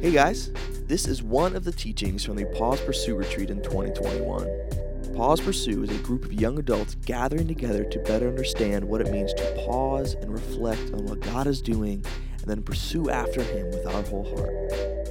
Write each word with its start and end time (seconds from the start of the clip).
Hey 0.00 0.12
guys, 0.12 0.50
this 0.86 1.06
is 1.06 1.22
one 1.22 1.54
of 1.54 1.64
the 1.64 1.72
teachings 1.72 2.24
from 2.24 2.36
the 2.36 2.46
Pause 2.46 2.80
Pursue 2.80 3.14
retreat 3.14 3.50
in 3.50 3.62
2021. 3.62 5.14
Pause 5.14 5.40
Pursue 5.42 5.82
is 5.82 5.90
a 5.90 6.02
group 6.02 6.24
of 6.24 6.32
young 6.32 6.58
adults 6.58 6.94
gathering 7.04 7.46
together 7.46 7.84
to 7.84 7.98
better 7.98 8.26
understand 8.26 8.82
what 8.82 9.02
it 9.02 9.12
means 9.12 9.34
to 9.34 9.62
pause 9.66 10.14
and 10.14 10.32
reflect 10.32 10.80
on 10.94 11.04
what 11.04 11.20
God 11.20 11.46
is 11.46 11.60
doing 11.60 12.02
and 12.38 12.46
then 12.46 12.62
pursue 12.62 13.10
after 13.10 13.42
Him 13.42 13.66
with 13.66 13.86
our 13.88 14.02
whole 14.04 14.24
heart. 14.34 14.70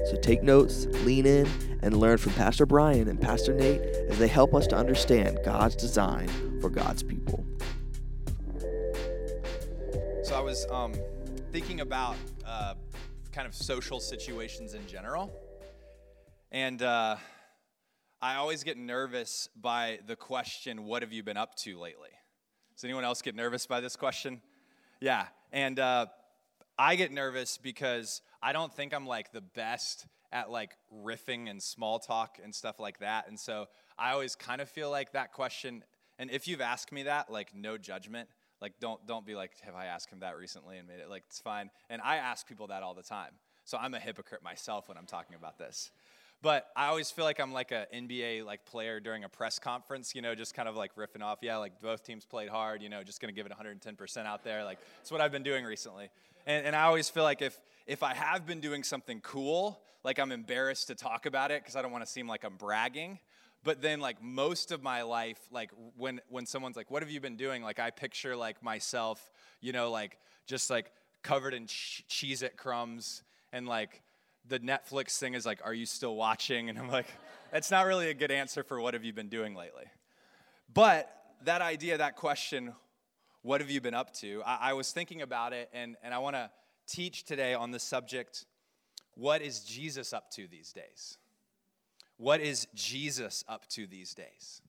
So 0.09 0.17
take 0.23 0.41
notes, 0.41 0.87
lean 1.03 1.27
in, 1.27 1.47
and 1.83 1.95
learn 1.95 2.17
from 2.17 2.33
Pastor 2.33 2.65
Bryan 2.65 3.07
and 3.07 3.21
Pastor 3.21 3.53
Nate 3.53 3.81
as 4.09 4.17
they 4.17 4.27
help 4.27 4.55
us 4.55 4.65
to 4.65 4.75
understand 4.75 5.37
God's 5.45 5.75
design 5.75 6.29
for 6.61 6.71
God's 6.71 7.03
people. 7.03 7.45
So 10.23 10.35
I 10.35 10.41
was 10.41 10.65
um, 10.71 10.95
thinking 11.51 11.81
about 11.81 12.15
kind 13.31 13.47
of 13.47 13.53
social 13.53 13.99
situations 13.99 14.73
in 14.73 14.85
general. 14.87 15.31
And 16.51 16.81
uh, 16.81 17.17
I 18.21 18.35
always 18.35 18.63
get 18.63 18.77
nervous 18.77 19.49
by 19.55 19.99
the 20.07 20.15
question, 20.15 20.85
What 20.85 21.03
have 21.03 21.13
you 21.13 21.21
been 21.23 21.37
up 21.37 21.55
to 21.57 21.77
lately? 21.77 22.09
Does 22.75 22.83
anyone 22.83 23.03
else 23.03 23.21
get 23.21 23.35
nervous 23.35 23.67
by 23.67 23.81
this 23.81 23.95
question? 23.95 24.41
Yeah. 24.99 25.27
And 25.51 25.79
uh, 25.79 26.07
I 26.77 26.95
get 26.95 27.11
nervous 27.11 27.57
because 27.57 28.21
I 28.41 28.51
don't 28.51 28.73
think 28.73 28.93
I'm 28.93 29.05
like 29.05 29.31
the 29.31 29.41
best 29.41 30.07
at 30.31 30.49
like 30.49 30.71
riffing 30.93 31.49
and 31.49 31.61
small 31.61 31.99
talk 31.99 32.37
and 32.43 32.53
stuff 32.53 32.79
like 32.79 32.99
that. 32.99 33.27
And 33.27 33.39
so 33.39 33.67
I 33.97 34.11
always 34.11 34.35
kind 34.35 34.61
of 34.61 34.69
feel 34.69 34.89
like 34.89 35.11
that 35.13 35.33
question, 35.33 35.83
and 36.17 36.31
if 36.31 36.47
you've 36.47 36.61
asked 36.61 36.91
me 36.91 37.03
that, 37.03 37.31
like 37.31 37.53
no 37.53 37.77
judgment, 37.77 38.29
like 38.61 38.73
don't 38.79 39.05
don't 39.07 39.25
be 39.25 39.35
like, 39.35 39.51
have 39.61 39.75
I 39.75 39.85
asked 39.85 40.09
him 40.09 40.19
that 40.19 40.37
recently 40.37 40.77
and 40.77 40.87
made 40.87 40.99
it 40.99 41.09
like 41.09 41.23
it's 41.27 41.39
fine. 41.39 41.69
And 41.89 42.01
I 42.01 42.17
ask 42.17 42.47
people 42.47 42.67
that 42.67 42.83
all 42.83 42.93
the 42.93 43.03
time. 43.03 43.31
So 43.65 43.77
I'm 43.77 43.93
a 43.93 43.99
hypocrite 43.99 44.43
myself 44.43 44.87
when 44.87 44.97
I'm 44.97 45.05
talking 45.05 45.35
about 45.35 45.57
this. 45.57 45.91
But 46.41 46.67
I 46.75 46.87
always 46.87 47.11
feel 47.11 47.25
like 47.25 47.39
I'm 47.39 47.51
like 47.51 47.71
an 47.71 47.85
NBA 47.93 48.45
like 48.45 48.65
player 48.65 48.99
during 48.99 49.25
a 49.25 49.29
press 49.29 49.59
conference, 49.59 50.15
you 50.15 50.21
know, 50.21 50.35
just 50.35 50.53
kind 50.53 50.69
of 50.69 50.75
like 50.75 50.95
riffing 50.95 51.21
off. 51.21 51.39
Yeah, 51.41 51.57
like 51.57 51.81
both 51.81 52.03
teams 52.03 52.25
played 52.25 52.49
hard, 52.49 52.81
you 52.81 52.89
know, 52.89 53.03
just 53.03 53.19
gonna 53.19 53.33
give 53.33 53.45
it 53.45 53.51
110% 53.51 54.25
out 54.25 54.43
there. 54.43 54.63
Like 54.63 54.79
it's 55.01 55.11
what 55.11 55.19
I've 55.21 55.31
been 55.31 55.43
doing 55.43 55.65
recently. 55.65 56.09
And, 56.47 56.67
and 56.67 56.75
I 56.75 56.83
always 56.83 57.09
feel 57.09 57.23
like 57.23 57.41
if 57.41 57.59
if 57.87 58.03
I 58.03 58.13
have 58.13 58.45
been 58.45 58.61
doing 58.61 58.83
something 58.83 59.19
cool, 59.21 59.81
like 60.03 60.19
I'm 60.19 60.31
embarrassed 60.31 60.87
to 60.87 60.95
talk 60.95 61.25
about 61.25 61.51
it 61.51 61.61
because 61.61 61.75
I 61.75 61.81
don't 61.81 61.91
want 61.91 62.05
to 62.05 62.09
seem 62.09 62.27
like 62.27 62.43
I'm 62.43 62.55
bragging. 62.55 63.19
But 63.63 63.81
then 63.81 63.99
like 63.99 64.21
most 64.21 64.71
of 64.71 64.81
my 64.81 65.01
life, 65.01 65.39
like 65.51 65.71
when 65.97 66.21
when 66.29 66.45
someone's 66.45 66.77
like, 66.77 66.89
"What 66.89 67.03
have 67.03 67.11
you 67.11 67.19
been 67.19 67.35
doing?" 67.35 67.61
Like 67.61 67.79
I 67.79 67.91
picture 67.91 68.35
like 68.35 68.63
myself, 68.63 69.31
you 69.59 69.73
know, 69.73 69.91
like 69.91 70.17
just 70.47 70.69
like 70.69 70.91
covered 71.23 71.53
in 71.53 71.65
Cheez-It 71.65 72.55
crumbs 72.55 73.23
and 73.51 73.67
like 73.67 74.01
the 74.47 74.59
Netflix 74.59 75.17
thing 75.17 75.33
is 75.33 75.45
like, 75.45 75.59
"Are 75.63 75.73
you 75.73 75.85
still 75.85 76.15
watching?" 76.15 76.69
And 76.69 76.79
I'm 76.79 76.89
like, 76.89 77.07
that's 77.51 77.71
not 77.71 77.85
really 77.85 78.09
a 78.09 78.13
good 78.13 78.31
answer 78.31 78.63
for 78.63 78.79
what 78.79 78.93
have 78.93 79.03
you 79.03 79.13
been 79.13 79.29
doing 79.29 79.55
lately. 79.55 79.85
But 80.73 81.11
that 81.43 81.61
idea, 81.61 81.97
that 81.97 82.15
question, 82.15 82.73
what 83.41 83.61
have 83.61 83.69
you 83.69 83.81
been 83.81 83.93
up 83.93 84.13
to? 84.15 84.43
I, 84.45 84.69
I 84.69 84.73
was 84.73 84.91
thinking 84.91 85.21
about 85.21 85.53
it, 85.53 85.69
and, 85.73 85.95
and 86.03 86.13
I 86.13 86.19
want 86.19 86.35
to 86.35 86.49
teach 86.87 87.23
today 87.23 87.53
on 87.53 87.71
the 87.71 87.79
subject 87.79 88.45
what 89.15 89.41
is 89.41 89.61
Jesus 89.61 90.13
up 90.13 90.31
to 90.31 90.47
these 90.47 90.71
days? 90.71 91.17
What 92.19 92.41
is 92.41 92.67
Jesus 92.75 93.45
up 93.47 93.65
to 93.69 93.87
these 93.87 94.13
days? 94.13 94.61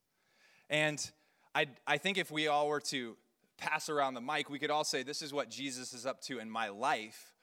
And 0.70 1.10
I, 1.52 1.66
I 1.84 1.98
think 1.98 2.16
if 2.16 2.30
we 2.30 2.46
all 2.46 2.68
were 2.68 2.80
to 2.82 3.16
pass 3.58 3.88
around 3.88 4.14
the 4.14 4.20
mic, 4.20 4.48
we 4.48 4.60
could 4.60 4.70
all 4.70 4.84
say, 4.84 5.02
This 5.02 5.20
is 5.20 5.32
what 5.32 5.50
Jesus 5.50 5.92
is 5.92 6.06
up 6.06 6.20
to 6.22 6.38
in 6.38 6.48
my 6.48 6.68
life. 6.68 7.34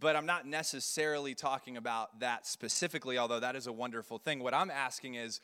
But 0.00 0.16
I'm 0.16 0.26
not 0.26 0.48
necessarily 0.48 1.36
talking 1.36 1.76
about 1.76 2.18
that 2.18 2.44
specifically, 2.44 3.18
although 3.18 3.38
that 3.38 3.54
is 3.54 3.68
a 3.68 3.72
wonderful 3.72 4.18
thing. 4.18 4.40
What 4.40 4.52
I'm 4.52 4.70
asking 4.70 5.14
is, 5.14 5.40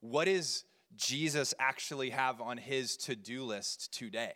what 0.00 0.24
does 0.24 0.64
Jesus 0.96 1.54
actually 1.60 2.10
have 2.10 2.40
on 2.40 2.58
his 2.58 2.96
to 2.96 3.14
do 3.14 3.44
list 3.44 3.96
today? 3.96 4.32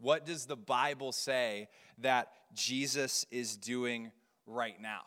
What 0.00 0.24
does 0.24 0.46
the 0.46 0.56
Bible 0.56 1.12
say 1.12 1.68
that 1.98 2.30
Jesus 2.54 3.26
is 3.30 3.58
doing 3.58 4.10
right 4.46 4.80
now? 4.80 5.02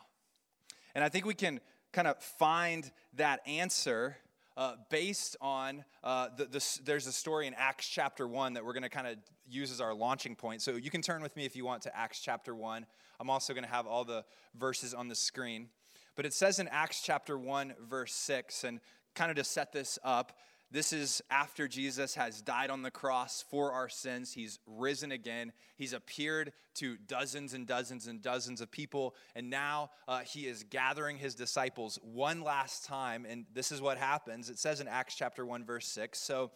And 0.94 1.02
I 1.02 1.08
think 1.08 1.26
we 1.26 1.34
can 1.34 1.58
kind 1.92 2.08
of 2.08 2.18
find 2.18 2.90
that 3.14 3.46
answer 3.46 4.16
uh, 4.56 4.74
based 4.90 5.36
on 5.40 5.84
uh, 6.04 6.28
the, 6.36 6.44
the, 6.46 6.78
there's 6.84 7.06
a 7.06 7.12
story 7.12 7.46
in 7.46 7.54
Acts 7.54 7.86
chapter 7.88 8.26
1 8.26 8.54
that 8.54 8.64
we're 8.64 8.72
going 8.72 8.82
to 8.82 8.88
kind 8.88 9.06
of 9.06 9.16
use 9.48 9.70
as 9.70 9.80
our 9.80 9.94
launching 9.94 10.34
point. 10.34 10.62
So 10.62 10.72
you 10.72 10.90
can 10.90 11.02
turn 11.02 11.22
with 11.22 11.36
me 11.36 11.44
if 11.44 11.56
you 11.56 11.64
want 11.64 11.82
to 11.82 11.96
Acts 11.96 12.20
chapter 12.20 12.54
1. 12.54 12.86
I'm 13.20 13.30
also 13.30 13.54
going 13.54 13.64
to 13.64 13.70
have 13.70 13.86
all 13.86 14.04
the 14.04 14.24
verses 14.54 14.94
on 14.94 15.08
the 15.08 15.14
screen. 15.14 15.68
But 16.16 16.26
it 16.26 16.34
says 16.34 16.58
in 16.58 16.68
Acts 16.68 17.02
chapter 17.02 17.38
1, 17.38 17.74
verse 17.88 18.14
6, 18.14 18.64
and 18.64 18.80
kind 19.14 19.30
of 19.30 19.36
to 19.36 19.44
set 19.44 19.72
this 19.72 19.98
up, 20.04 20.36
this 20.72 20.94
is 20.94 21.22
after 21.30 21.68
Jesus 21.68 22.14
has 22.14 22.40
died 22.40 22.70
on 22.70 22.80
the 22.80 22.90
cross 22.90 23.44
for 23.50 23.72
our 23.72 23.90
sins. 23.90 24.32
He's 24.32 24.58
risen 24.66 25.12
again. 25.12 25.52
He's 25.76 25.92
appeared 25.92 26.52
to 26.76 26.96
dozens 26.96 27.52
and 27.52 27.66
dozens 27.66 28.06
and 28.06 28.22
dozens 28.22 28.62
of 28.62 28.70
people. 28.70 29.14
And 29.36 29.50
now 29.50 29.90
uh, 30.08 30.20
he 30.20 30.46
is 30.46 30.64
gathering 30.64 31.18
his 31.18 31.34
disciples 31.34 31.98
one 32.02 32.40
last 32.40 32.86
time. 32.86 33.26
And 33.28 33.44
this 33.52 33.70
is 33.70 33.82
what 33.82 33.98
happens. 33.98 34.48
It 34.48 34.58
says 34.58 34.80
in 34.80 34.88
Acts 34.88 35.14
chapter 35.14 35.44
1, 35.44 35.62
verse 35.66 35.86
6. 35.88 36.18
So 36.18 36.50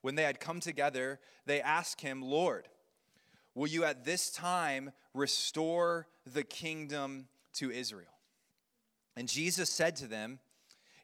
when 0.00 0.14
they 0.14 0.22
had 0.22 0.40
come 0.40 0.60
together, 0.60 1.20
they 1.44 1.60
asked 1.60 2.00
him, 2.00 2.22
Lord, 2.22 2.66
will 3.54 3.68
you 3.68 3.84
at 3.84 4.06
this 4.06 4.30
time 4.30 4.90
restore 5.12 6.06
the 6.24 6.44
kingdom 6.44 7.28
to 7.54 7.70
Israel? 7.70 8.06
And 9.16 9.28
Jesus 9.28 9.68
said 9.68 9.96
to 9.96 10.06
them, 10.06 10.38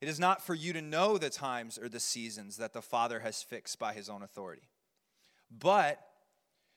it 0.01 0.09
is 0.09 0.21
not 0.21 0.45
for 0.45 0.55
you 0.55 0.73
to 0.73 0.83
know 0.83 1.19
the 1.19 1.31
times 1.31 1.79
or 1.79 1.89
the 1.89 2.01
seasons 2.01 2.57
that 2.59 2.73
the 2.73 2.83
Father 2.83 3.21
has 3.21 3.43
fixed 3.43 3.79
by 3.79 3.93
his 3.93 4.09
own 4.09 4.23
authority. 4.23 4.69
But 5.51 6.01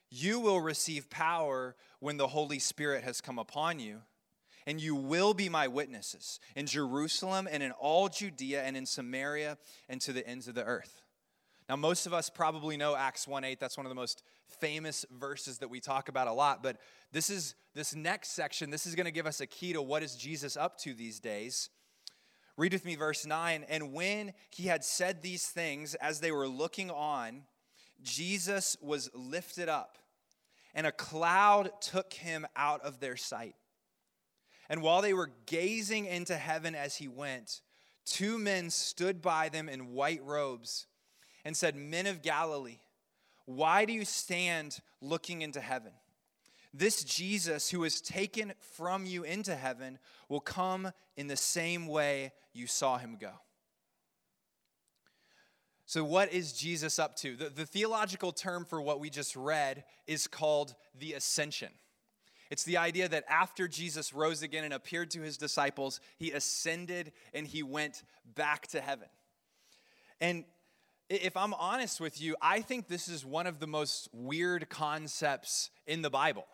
you 0.10 0.40
will 0.40 0.62
receive 0.62 1.10
power 1.10 1.76
when 2.00 2.18
the 2.18 2.28
Holy 2.28 2.60
Spirit 2.60 3.04
has 3.04 3.22
come 3.22 3.38
upon 3.38 3.80
you, 3.80 4.02
and 4.66 4.82
you 4.82 4.96
will 4.96 5.34
be 5.34 5.50
my 5.50 5.68
witnesses 5.68 6.40
in 6.56 6.66
Jerusalem 6.66 7.48
and 7.50 7.62
in 7.62 7.72
all 7.72 8.08
Judea 8.10 8.64
and 8.64 8.76
in 8.78 8.86
Samaria 8.86 9.58
and 9.88 10.00
to 10.02 10.14
the 10.14 10.28
ends 10.28 10.48
of 10.48 10.56
the 10.56 10.64
earth. 10.64 11.02
Now, 11.68 11.76
most 11.76 12.08
of 12.08 12.14
us 12.16 12.32
probably 12.32 12.78
know 12.78 12.96
Acts 12.96 13.28
1 13.28 13.44
8. 13.44 13.60
That's 13.60 13.78
one 13.78 13.86
of 13.86 13.92
the 13.92 13.96
most 13.96 14.24
famous 14.60 15.06
verses 15.12 15.60
that 15.60 15.70
we 15.70 15.80
talk 15.80 16.10
about 16.10 16.28
a 16.28 16.34
lot. 16.34 16.64
But 16.64 16.78
this 17.12 17.30
is 17.30 17.54
this 17.76 17.94
next 17.94 18.30
section, 18.30 18.72
this 18.72 18.88
is 18.88 18.96
going 18.96 19.06
to 19.06 19.12
give 19.12 19.28
us 19.28 19.40
a 19.40 19.46
key 19.46 19.74
to 19.74 19.82
what 19.82 20.02
is 20.02 20.16
Jesus 20.16 20.58
up 20.58 20.80
to 20.80 20.96
these 20.96 21.20
days. 21.20 21.70
Read 22.60 22.74
with 22.74 22.84
me 22.84 22.98
verse 22.98 23.26
9. 23.26 23.66
And 23.70 23.94
when 23.94 24.34
he 24.50 24.64
had 24.64 24.84
said 24.84 25.22
these 25.22 25.48
things, 25.48 25.96
as 25.96 26.20
they 26.20 26.30
were 26.30 26.46
looking 26.46 26.92
on, 26.92 27.44
Jesus 28.04 28.76
was 28.82 29.10
lifted 29.14 29.70
up, 29.70 29.98
and 30.76 30.86
a 30.86 30.92
cloud 30.92 31.72
took 31.80 32.12
him 32.12 32.46
out 32.58 32.82
of 32.82 33.00
their 33.00 33.16
sight. 33.16 33.56
And 34.68 34.82
while 34.82 35.02
they 35.02 35.14
were 35.14 35.32
gazing 35.46 36.06
into 36.06 36.36
heaven 36.36 36.76
as 36.76 36.98
he 36.98 37.08
went, 37.08 37.62
two 38.04 38.38
men 38.38 38.72
stood 38.72 39.22
by 39.22 39.48
them 39.48 39.70
in 39.70 39.94
white 39.94 40.22
robes 40.26 40.86
and 41.46 41.56
said, 41.56 41.78
Men 41.78 42.08
of 42.08 42.22
Galilee, 42.22 42.80
why 43.46 43.86
do 43.86 43.94
you 43.94 44.04
stand 44.04 44.82
looking 45.00 45.44
into 45.44 45.62
heaven? 45.62 45.94
This 46.74 47.04
Jesus 47.04 47.70
who 47.70 47.80
was 47.80 48.00
taken 48.00 48.54
from 48.76 49.06
you 49.06 49.24
into 49.24 49.56
heaven 49.56 49.98
will 50.28 50.40
come 50.40 50.92
in 51.18 51.28
the 51.28 51.38
same 51.38 51.88
way 51.88 52.32
you 52.54 52.68
saw 52.68 52.98
him 52.98 53.18
go. 53.20 53.32
So, 55.86 56.04
what 56.04 56.32
is 56.32 56.54
Jesus 56.54 57.00
up 57.00 57.16
to? 57.18 57.36
The, 57.36 57.50
the 57.50 57.66
theological 57.66 58.32
term 58.32 58.64
for 58.64 58.80
what 58.80 59.00
we 59.00 59.10
just 59.10 59.36
read 59.36 59.84
is 60.06 60.28
called 60.28 60.76
the 61.00 61.14
ascension. 61.14 61.70
It's 62.52 62.64
the 62.64 62.78
idea 62.78 63.08
that 63.10 63.26
after 63.28 63.68
Jesus 63.68 64.14
rose 64.14 64.44
again 64.44 64.64
and 64.64 64.74
appeared 64.74 65.10
to 65.12 65.22
his 65.22 65.38
disciples, 65.38 66.00
he 66.18 66.32
ascended 66.32 67.12
and 67.34 67.48
he 67.48 67.64
went 67.64 68.04
back 68.36 68.68
to 68.68 68.82
heaven. 68.82 69.08
And 70.22 70.46
if 71.10 71.36
I'm 71.36 71.56
honest 71.56 72.00
with 72.00 72.22
you, 72.22 72.36
I 72.40 72.62
think 72.62 72.88
this 72.88 73.08
is 73.08 73.26
one 73.26 73.48
of 73.48 73.60
the 73.60 73.68
most 73.68 74.10
weird 74.14 74.70
concepts 74.70 75.72
in 75.88 76.04
the 76.04 76.10
Bible. 76.12 76.46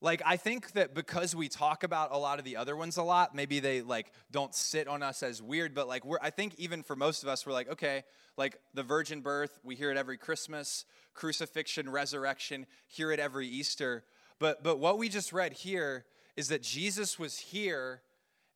Like, 0.00 0.22
I 0.26 0.36
think 0.36 0.72
that 0.72 0.94
because 0.94 1.34
we 1.34 1.48
talk 1.48 1.82
about 1.82 2.12
a 2.12 2.18
lot 2.18 2.38
of 2.38 2.44
the 2.44 2.56
other 2.56 2.76
ones 2.76 2.96
a 2.96 3.02
lot, 3.02 3.34
maybe 3.34 3.60
they 3.60 3.80
like 3.80 4.12
don't 4.30 4.54
sit 4.54 4.86
on 4.86 5.02
us 5.02 5.22
as 5.22 5.42
weird, 5.42 5.74
but 5.74 5.88
like, 5.88 6.04
we're, 6.04 6.18
I 6.20 6.30
think 6.30 6.54
even 6.58 6.82
for 6.82 6.94
most 6.94 7.22
of 7.22 7.28
us, 7.28 7.46
we're 7.46 7.52
like, 7.52 7.70
okay, 7.70 8.04
like 8.36 8.58
the 8.74 8.82
virgin 8.82 9.20
birth, 9.20 9.58
we 9.62 9.76
hear 9.76 9.90
it 9.90 9.96
every 9.96 10.18
Christmas, 10.18 10.84
crucifixion, 11.14 11.88
resurrection, 11.88 12.66
hear 12.86 13.12
it 13.12 13.20
every 13.20 13.48
Easter. 13.48 14.04
But, 14.38 14.62
but 14.62 14.78
what 14.78 14.98
we 14.98 15.08
just 15.08 15.32
read 15.32 15.52
here 15.52 16.04
is 16.36 16.48
that 16.48 16.62
Jesus 16.62 17.18
was 17.18 17.38
here 17.38 18.02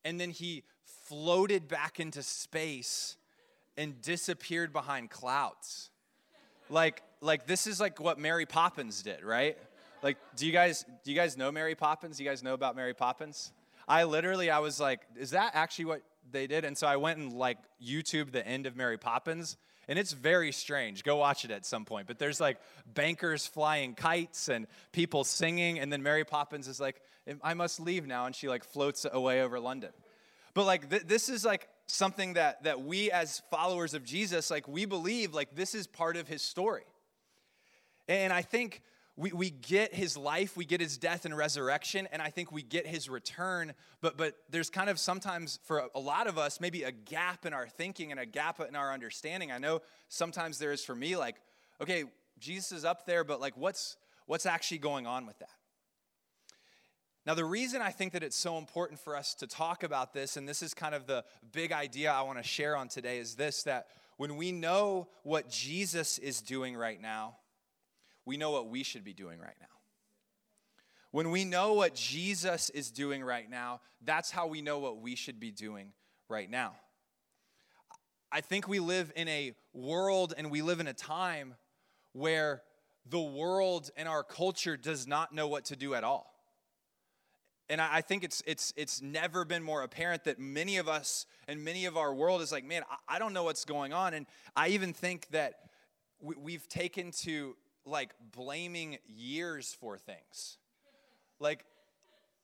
and 0.05 0.21
then 0.21 0.31
he 0.31 0.65
floated 0.85 1.69
back 1.69 2.01
into 2.01 2.23
space 2.23 3.17
and 3.77 4.03
disappeared 4.03 4.73
behind 4.73 5.09
clouds. 5.09 5.91
Like, 6.69 7.03
like 7.21 7.47
this 7.47 7.67
is 7.67 7.81
like 7.81 8.01
what 8.01 8.19
Mary 8.19 8.45
Poppins 8.45 9.03
did, 9.03 9.23
right? 9.23 9.57
Like, 10.03 10.19
do 10.37 10.47
you 10.47 10.53
guys 10.53 10.85
do 11.05 11.11
you 11.11 11.17
guys 11.17 11.37
know 11.37 11.51
Mary 11.51 11.75
Poppins? 11.75 12.19
Do 12.19 12.25
you 12.25 12.31
guys 12.31 12.43
know 12.43 12.55
about 12.55 12.77
Mary 12.77 12.95
Poppins? 12.95 13.53
I 13.89 14.05
literally, 14.05 14.51
I 14.51 14.59
was 14.59 14.79
like, 14.79 15.01
is 15.19 15.31
that 15.31 15.53
actually 15.55 15.87
what 15.87 16.03
they 16.31 16.47
did? 16.47 16.65
And 16.67 16.77
so 16.77 16.87
I 16.87 16.97
went 16.97 17.19
and 17.19 17.33
like 17.33 17.57
YouTube 17.83 18.33
the 18.33 18.47
end 18.47 18.67
of 18.67 18.77
Mary 18.77 18.99
Poppins, 18.99 19.57
and 19.89 19.99
it's 19.99 20.13
very 20.13 20.53
strange. 20.53 21.05
Go 21.05 21.17
watch 21.17 21.47
it 21.47 21.51
at 21.51 21.65
some 21.65 21.87
point. 21.87 22.07
But 22.07 22.19
there's 22.19 22.39
like 22.39 22.59
bankers 22.93 23.47
flying 23.47 23.95
kites 23.95 24.49
and 24.49 24.67
people 24.93 25.25
singing, 25.25 25.79
and 25.79 25.91
then 25.91 26.03
Mary 26.03 26.25
Poppins 26.25 26.69
is 26.69 26.79
like, 26.79 27.01
I 27.43 27.55
must 27.55 27.81
leave 27.81 28.07
now, 28.07 28.27
and 28.27 28.35
she 28.35 28.49
like 28.49 28.63
floats 28.63 29.07
away 29.11 29.43
over 29.43 29.59
London. 29.59 29.91
But 30.53 30.67
like 30.67 30.91
th- 30.91 31.05
this 31.05 31.31
is 31.31 31.45
like 31.45 31.69
something 31.87 32.35
that 32.35 32.65
that 32.65 32.83
we 32.83 33.11
as 33.11 33.41
followers 33.51 33.95
of 33.95 34.05
Jesus, 34.05 34.51
like 34.51 34.69
we 34.69 34.85
believe 34.85 35.33
like 35.33 35.55
this 35.57 35.75
is 35.75 35.87
part 35.87 36.17
of 36.17 36.29
his 36.29 36.43
story. 36.43 36.85
And 38.07 38.33
I 38.33 38.43
think 38.43 38.83
we, 39.19 39.33
we 39.33 39.51
get 39.51 39.93
his 39.93 40.17
life, 40.17 40.57
we 40.57 40.65
get 40.65 40.81
his 40.81 40.97
death 40.97 41.25
and 41.25 41.37
resurrection, 41.37 42.07
and 42.13 42.23
I 42.23 42.31
think 42.31 42.53
we 42.53 42.63
get 42.63 42.87
his 42.87 43.11
return. 43.11 43.75
But, 44.01 44.17
but 44.17 44.37
there's 44.49 44.71
kind 44.71 44.89
of 44.89 45.01
sometimes, 45.01 45.59
for 45.65 45.89
a 45.93 45.99
lot 45.99 46.29
of 46.29 46.39
us, 46.39 46.61
maybe 46.61 46.85
a 46.85 46.93
gap 46.93 47.45
in 47.45 47.53
our 47.53 47.67
thinking 47.67 48.13
and 48.13 48.21
a 48.21 48.27
gap 48.27 48.61
in 48.61 48.77
our 48.77 48.93
understanding. 48.93 49.51
I 49.51 49.59
know 49.59 49.83
sometimes 50.09 50.59
there 50.59 50.71
is 50.71 50.85
for 50.85 50.95
me, 50.95 51.17
like, 51.17 51.35
okay, 51.81 52.05
Jesus 52.39 52.71
is 52.71 52.85
up 52.85 53.07
there, 53.07 53.25
but 53.25 53.41
like, 53.41 53.57
what's, 53.57 53.97
what's 54.27 54.47
actually 54.47 54.79
going 54.79 55.09
on 55.09 55.27
with 55.27 55.41
that? 55.41 55.51
Now, 57.27 57.35
the 57.35 57.45
reason 57.45 57.83
I 57.83 57.91
think 57.91 58.13
that 58.13 58.23
it's 58.23 58.37
so 58.37 58.57
important 58.57 59.01
for 59.01 59.17
us 59.17 59.35
to 59.35 59.49
talk 59.49 59.83
about 59.83 60.13
this, 60.13 60.37
and 60.37 60.49
this 60.49 60.63
is 60.63 60.75
kind 60.75 60.95
of 60.95 61.09
the 61.09 61.25
big 61.53 61.73
idea 61.73 62.13
I 62.13 62.23
want 62.23 62.39
to 62.39 62.45
share 62.45 62.77
on 62.77 62.87
today, 62.87 63.19
is 63.19 63.35
this 63.35 63.65
that 63.65 63.89
when 64.17 64.37
we 64.37 64.53
know 64.53 65.09
what 65.25 65.51
Jesus 65.51 66.19
is 66.19 66.41
doing 66.41 66.77
right 66.77 67.03
now, 67.03 67.37
we 68.29 68.37
know 68.37 68.51
what 68.51 68.69
we 68.69 68.83
should 68.83 69.05
be 69.05 69.15
doing 69.15 69.41
right 69.41 69.57
now. 69.59 69.67
When 71.13 71.31
we 71.31 71.47
know 71.47 71.73
what 71.73 71.95
Jesus 71.95 72.69
is 72.69 72.91
doing 72.91 73.25
right 73.25 73.49
now, 73.49 73.81
that's 74.05 74.31
how 74.31 74.47
we 74.47 74.61
know 74.61 74.79
what 74.79 75.01
we 75.01 75.17
should 75.17 75.41
be 75.41 75.51
doing 75.51 75.93
right 76.29 76.51
now. 76.51 76.75
I 78.31 78.43
think 78.43 78.69
we 78.69 78.81
live 78.81 79.11
in 79.17 79.29
a 79.29 79.55
world 79.73 80.35
and 80.37 80.51
we 80.51 80.61
live 80.61 80.79
in 80.79 80.87
a 80.87 80.93
time 80.93 81.55
where 82.13 82.63
the 83.09 83.19
world 83.19 83.91
and 83.97 84.07
our 84.07 84.23
culture 84.23 84.77
does 84.77 85.07
not 85.07 85.35
know 85.35 85.49
what 85.49 85.65
to 85.65 85.77
do 85.77 85.95
at 85.95 86.05
all. 86.05 86.35
And 87.71 87.81
I 87.81 88.03
think 88.03 88.25
it's, 88.25 88.43
it's, 88.47 88.75
it's 88.77 89.01
never 89.01 89.47
been 89.47 89.63
more 89.63 89.83
apparent 89.83 90.25
that 90.25 90.39
many 90.39 90.77
of 90.77 90.87
us 90.87 91.25
and 91.47 91.65
many 91.65 91.87
of 91.87 91.97
our 91.97 92.13
world 92.13 92.43
is 92.43 92.53
like, 92.53 92.67
man, 92.67 92.83
I 93.09 93.19
don't 93.19 93.33
know 93.33 93.45
what's 93.45 93.65
going 93.65 93.95
on. 93.95 94.13
And 94.13 94.27
I 94.55 94.69
even 94.69 94.93
think 94.93 95.29
that 95.31 95.55
we've 96.21 96.69
taken 96.69 97.11
to 97.23 97.57
like 97.89 98.15
blaming 98.33 98.99
years 99.07 99.77
for 99.81 99.99
things. 99.99 100.59
Like, 101.41 101.65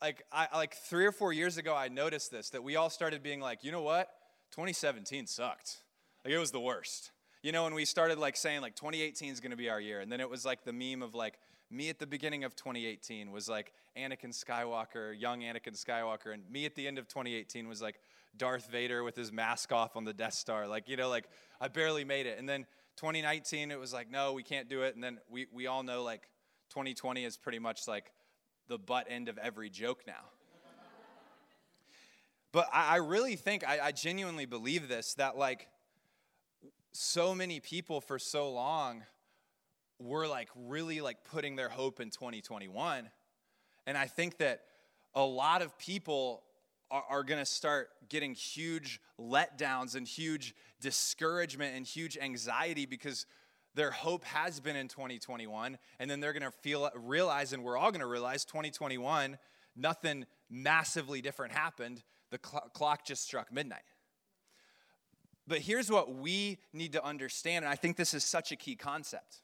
like 0.00 0.25
I 0.32 0.49
like 0.55 0.75
three 0.75 1.06
or 1.06 1.12
four 1.12 1.32
years 1.32 1.56
ago, 1.56 1.75
I 1.75 1.88
noticed 1.88 2.31
this 2.31 2.50
that 2.50 2.62
we 2.62 2.76
all 2.76 2.91
started 2.91 3.23
being 3.23 3.41
like, 3.41 3.64
you 3.64 3.73
know 3.73 3.82
what, 3.82 4.08
2017 4.52 5.26
sucked. 5.26 5.79
Like 6.25 6.35
it 6.35 6.38
was 6.38 6.50
the 6.50 6.61
worst. 6.61 7.11
You 7.43 7.52
know, 7.52 7.67
and 7.67 7.75
we 7.75 7.85
started 7.85 8.19
like 8.19 8.37
saying 8.37 8.62
like 8.62 8.75
2018 8.75 9.31
is 9.31 9.41
going 9.41 9.50
to 9.50 9.56
be 9.56 9.69
our 9.69 9.81
year, 9.81 10.00
and 10.00 10.11
then 10.11 10.20
it 10.20 10.31
was 10.31 10.44
like 10.46 10.64
the 10.64 10.73
meme 10.73 11.02
of 11.02 11.14
like 11.14 11.38
me 11.70 11.90
at 11.90 11.99
the 11.99 12.06
beginning 12.06 12.44
of 12.44 12.55
2018 12.56 13.31
was 13.31 13.49
like 13.49 13.73
Anakin 13.97 14.32
Skywalker, 14.32 15.19
young 15.19 15.40
Anakin 15.40 15.73
Skywalker, 15.73 16.32
and 16.32 16.43
me 16.50 16.64
at 16.67 16.75
the 16.75 16.87
end 16.87 16.99
of 16.99 17.06
2018 17.08 17.69
was 17.69 17.82
like 17.82 18.00
Darth 18.37 18.70
Vader 18.70 19.05
with 19.05 19.17
his 19.17 19.32
mask 19.32 19.73
off 19.73 19.97
on 19.97 20.05
the 20.05 20.12
Death 20.12 20.35
Star. 20.35 20.67
Like, 20.67 20.88
you 20.88 20.97
know, 20.97 21.08
like 21.08 21.26
I 21.61 21.69
barely 21.69 22.05
made 22.05 22.26
it. 22.26 22.38
And 22.38 22.49
then 22.49 22.67
2019, 22.96 23.70
it 23.70 23.79
was 23.79 23.93
like, 23.93 24.11
no, 24.11 24.32
we 24.32 24.43
can't 24.43 24.69
do 24.69 24.82
it. 24.82 24.94
And 24.94 25.02
then 25.02 25.19
we, 25.29 25.46
we 25.52 25.67
all 25.67 25.82
know 25.82 26.02
like 26.02 26.29
2020 26.70 27.25
is 27.25 27.37
pretty 27.37 27.58
much 27.58 27.88
like 27.88 28.12
the 28.69 28.79
butt 28.79 29.06
end 29.08 29.29
of 29.29 29.38
every 29.38 29.69
joke 29.69 30.02
now. 30.06 30.31
but 32.52 32.69
I, 32.73 32.94
I, 32.94 32.96
really 32.96 33.37
think, 33.37 33.67
I, 33.67 33.81
I 33.81 33.93
genuinely 33.93 34.46
believe 34.46 34.88
this, 34.88 35.14
that 35.14 35.37
like 35.37 35.69
so 36.93 37.35
many 37.35 37.61
people 37.61 38.00
for 38.00 38.19
so 38.19 38.50
long 38.50 39.02
were 39.99 40.26
like 40.26 40.49
really 40.55 41.00
like 41.00 41.25
putting 41.25 41.56
their 41.56 41.69
hope 41.69 42.00
in 42.00 42.11
2021. 42.11 43.11
And 43.87 43.99
I 43.99 44.06
think 44.06 44.38
that 44.38 44.62
a 45.14 45.23
lot 45.23 45.62
of 45.62 45.76
people 45.79 46.43
are, 46.90 47.04
are 47.08 47.22
going 47.25 47.40
to 47.40 47.46
start 47.46 47.90
getting 48.08 48.34
huge 48.34 49.00
letdowns 49.19 49.94
and 49.94 50.06
huge 50.06 50.54
discouragement 50.81 51.76
and 51.76 51.86
huge 51.86 52.16
anxiety 52.19 52.86
because 52.86 53.26
their 53.75 53.90
hope 53.90 54.25
has 54.25 54.60
been 54.60 54.76
in 54.76 54.88
2021 54.88 55.78
and 55.98 56.10
then 56.10 56.20
they're 56.20 56.32
going 56.32 56.42
to 56.42 56.50
feel 56.50 56.90
realize 56.94 57.52
and 57.52 57.62
we're 57.62 57.76
all 57.76 57.90
going 57.90 58.00
to 58.00 58.06
realize 58.06 58.44
2021 58.44 59.38
nothing 59.76 60.26
massively 60.48 61.20
different 61.20 61.52
happened. 61.52 62.02
The 62.31 62.38
cl- 62.44 62.70
clock 62.72 63.04
just 63.04 63.25
struck 63.25 63.52
midnight. 63.52 63.82
But 65.46 65.58
here's 65.58 65.90
what 65.90 66.14
we 66.14 66.58
need 66.72 66.92
to 66.92 67.04
understand 67.04 67.64
and 67.64 67.72
i 67.72 67.76
think 67.76 67.96
this 67.96 68.14
is 68.14 68.25
such 68.25 68.52
a 68.52 68.56
key 68.56 68.76
concept. 68.76 69.42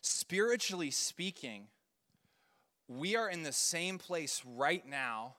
Spiritually 0.00 0.90
speaking 0.90 1.68
we 2.88 3.16
are 3.16 3.28
in 3.28 3.42
the 3.42 3.52
same 3.52 3.98
place 3.98 4.42
right 4.46 4.86
now 4.88 5.34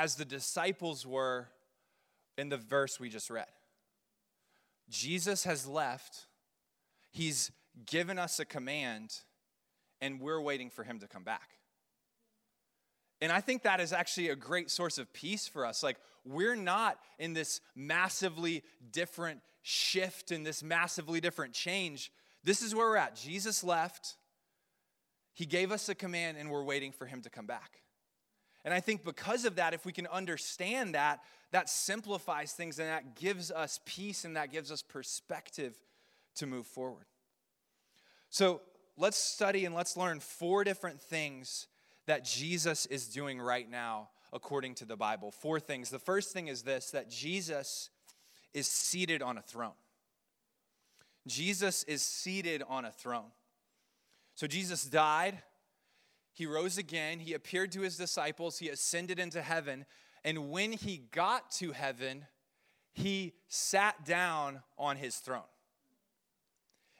as 0.00 0.14
the 0.14 0.24
disciples 0.24 1.06
were 1.06 1.46
in 2.38 2.48
the 2.48 2.56
verse 2.56 2.98
we 2.98 3.10
just 3.10 3.28
read. 3.28 3.44
Jesus 4.88 5.44
has 5.44 5.66
left, 5.66 6.26
he's 7.10 7.52
given 7.84 8.18
us 8.18 8.40
a 8.40 8.46
command, 8.46 9.12
and 10.00 10.18
we're 10.18 10.40
waiting 10.40 10.70
for 10.70 10.84
him 10.84 11.00
to 11.00 11.06
come 11.06 11.22
back. 11.22 11.50
And 13.20 13.30
I 13.30 13.42
think 13.42 13.64
that 13.64 13.78
is 13.78 13.92
actually 13.92 14.30
a 14.30 14.36
great 14.36 14.70
source 14.70 14.96
of 14.96 15.12
peace 15.12 15.46
for 15.46 15.66
us. 15.66 15.82
Like, 15.82 15.98
we're 16.24 16.56
not 16.56 16.98
in 17.18 17.34
this 17.34 17.60
massively 17.76 18.62
different 18.90 19.40
shift 19.60 20.30
and 20.30 20.46
this 20.46 20.62
massively 20.62 21.20
different 21.20 21.52
change. 21.52 22.10
This 22.42 22.62
is 22.62 22.74
where 22.74 22.86
we're 22.86 22.96
at. 22.96 23.16
Jesus 23.16 23.62
left, 23.62 24.16
he 25.34 25.44
gave 25.44 25.70
us 25.70 25.90
a 25.90 25.94
command, 25.94 26.38
and 26.38 26.50
we're 26.50 26.64
waiting 26.64 26.90
for 26.90 27.04
him 27.04 27.20
to 27.20 27.28
come 27.28 27.44
back. 27.44 27.82
And 28.64 28.74
I 28.74 28.80
think 28.80 29.04
because 29.04 29.44
of 29.44 29.56
that, 29.56 29.74
if 29.74 29.86
we 29.86 29.92
can 29.92 30.06
understand 30.08 30.94
that, 30.94 31.20
that 31.52 31.68
simplifies 31.68 32.52
things 32.52 32.78
and 32.78 32.88
that 32.88 33.16
gives 33.16 33.50
us 33.50 33.80
peace 33.84 34.24
and 34.24 34.36
that 34.36 34.52
gives 34.52 34.70
us 34.70 34.82
perspective 34.82 35.74
to 36.36 36.46
move 36.46 36.66
forward. 36.66 37.06
So 38.28 38.60
let's 38.96 39.16
study 39.16 39.64
and 39.64 39.74
let's 39.74 39.96
learn 39.96 40.20
four 40.20 40.62
different 40.62 41.00
things 41.00 41.66
that 42.06 42.24
Jesus 42.24 42.86
is 42.86 43.08
doing 43.08 43.40
right 43.40 43.68
now 43.68 44.10
according 44.32 44.74
to 44.76 44.84
the 44.84 44.96
Bible. 44.96 45.30
Four 45.30 45.58
things. 45.58 45.90
The 45.90 45.98
first 45.98 46.32
thing 46.32 46.48
is 46.48 46.62
this 46.62 46.90
that 46.90 47.10
Jesus 47.10 47.90
is 48.54 48.66
seated 48.66 49.22
on 49.22 49.38
a 49.38 49.42
throne. 49.42 49.72
Jesus 51.26 51.82
is 51.84 52.02
seated 52.02 52.62
on 52.68 52.84
a 52.84 52.90
throne. 52.90 53.32
So 54.34 54.46
Jesus 54.46 54.84
died 54.84 55.38
he 56.32 56.46
rose 56.46 56.78
again, 56.78 57.18
he 57.18 57.34
appeared 57.34 57.72
to 57.72 57.80
his 57.80 57.96
disciples, 57.96 58.58
he 58.58 58.68
ascended 58.68 59.18
into 59.18 59.42
heaven, 59.42 59.84
and 60.24 60.50
when 60.50 60.72
he 60.72 61.02
got 61.12 61.50
to 61.52 61.72
heaven, 61.72 62.26
he 62.92 63.34
sat 63.48 64.04
down 64.04 64.62
on 64.78 64.96
his 64.96 65.16
throne. 65.16 65.42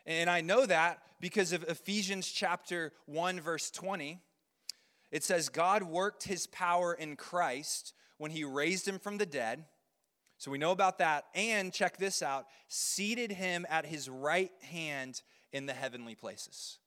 And 0.07 0.31
I 0.31 0.41
know 0.41 0.67
that 0.67 1.03
because 1.21 1.53
of 1.53 1.63
Ephesians 1.65 2.31
chapter 2.31 2.93
1 3.07 3.41
verse 3.41 3.71
20. 3.71 4.21
It 5.11 5.25
says 5.25 5.49
God 5.49 5.83
worked 5.83 6.25
his 6.25 6.47
power 6.47 6.95
in 6.95 7.17
Christ 7.17 7.95
when 8.19 8.31
he 8.31 8.45
raised 8.45 8.87
him 8.87 8.99
from 8.99 9.19
the 9.19 9.27
dead. 9.27 9.65
So 10.39 10.51
we 10.51 10.59
know 10.59 10.71
about 10.71 10.99
that 10.99 11.25
and 11.35 11.73
check 11.73 11.99
this 11.99 12.23
out, 12.23 12.47
seated 12.69 13.33
him 13.33 13.67
at 13.69 13.85
his 13.85 14.09
right 14.09 14.53
hand 14.63 15.21
in 15.53 15.67
the 15.67 15.75
heavenly 15.75 16.15
places. 16.15 16.79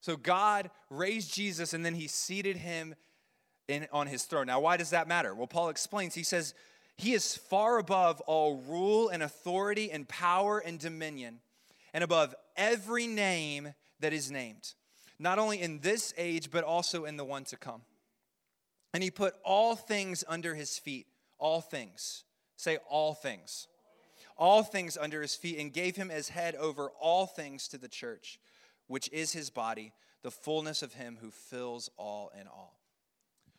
So 0.00 0.16
God 0.16 0.70
raised 0.90 1.32
Jesus 1.32 1.72
and 1.72 1.84
then 1.84 1.94
he 1.94 2.06
seated 2.06 2.56
him 2.56 2.94
in, 3.66 3.86
on 3.92 4.06
his 4.06 4.24
throne. 4.24 4.46
Now, 4.46 4.60
why 4.60 4.76
does 4.76 4.90
that 4.90 5.08
matter? 5.08 5.34
Well, 5.34 5.46
Paul 5.46 5.68
explains. 5.68 6.14
He 6.14 6.22
says, 6.22 6.54
He 6.96 7.12
is 7.12 7.36
far 7.36 7.78
above 7.78 8.20
all 8.22 8.56
rule 8.56 9.08
and 9.08 9.22
authority 9.22 9.90
and 9.90 10.08
power 10.08 10.58
and 10.58 10.78
dominion, 10.78 11.40
and 11.92 12.02
above 12.02 12.34
every 12.56 13.06
name 13.06 13.74
that 14.00 14.12
is 14.12 14.30
named, 14.30 14.74
not 15.18 15.38
only 15.38 15.60
in 15.60 15.80
this 15.80 16.14
age, 16.16 16.50
but 16.50 16.64
also 16.64 17.04
in 17.04 17.16
the 17.16 17.24
one 17.24 17.44
to 17.44 17.56
come. 17.56 17.82
And 18.94 19.02
he 19.02 19.10
put 19.10 19.34
all 19.44 19.76
things 19.76 20.24
under 20.26 20.54
his 20.54 20.78
feet, 20.78 21.06
all 21.38 21.60
things. 21.60 22.24
Say, 22.56 22.78
all 22.88 23.14
things. 23.14 23.68
All 24.36 24.62
things 24.62 24.96
under 24.96 25.20
his 25.20 25.34
feet, 25.34 25.58
and 25.58 25.72
gave 25.72 25.96
him 25.96 26.10
as 26.10 26.30
head 26.30 26.54
over 26.54 26.90
all 27.00 27.26
things 27.26 27.68
to 27.68 27.78
the 27.78 27.88
church 27.88 28.38
which 28.88 29.08
is 29.12 29.32
his 29.32 29.50
body, 29.50 29.92
the 30.22 30.30
fullness 30.30 30.82
of 30.82 30.94
him 30.94 31.18
who 31.20 31.30
fills 31.30 31.88
all 31.96 32.32
in 32.38 32.46
all. 32.46 32.78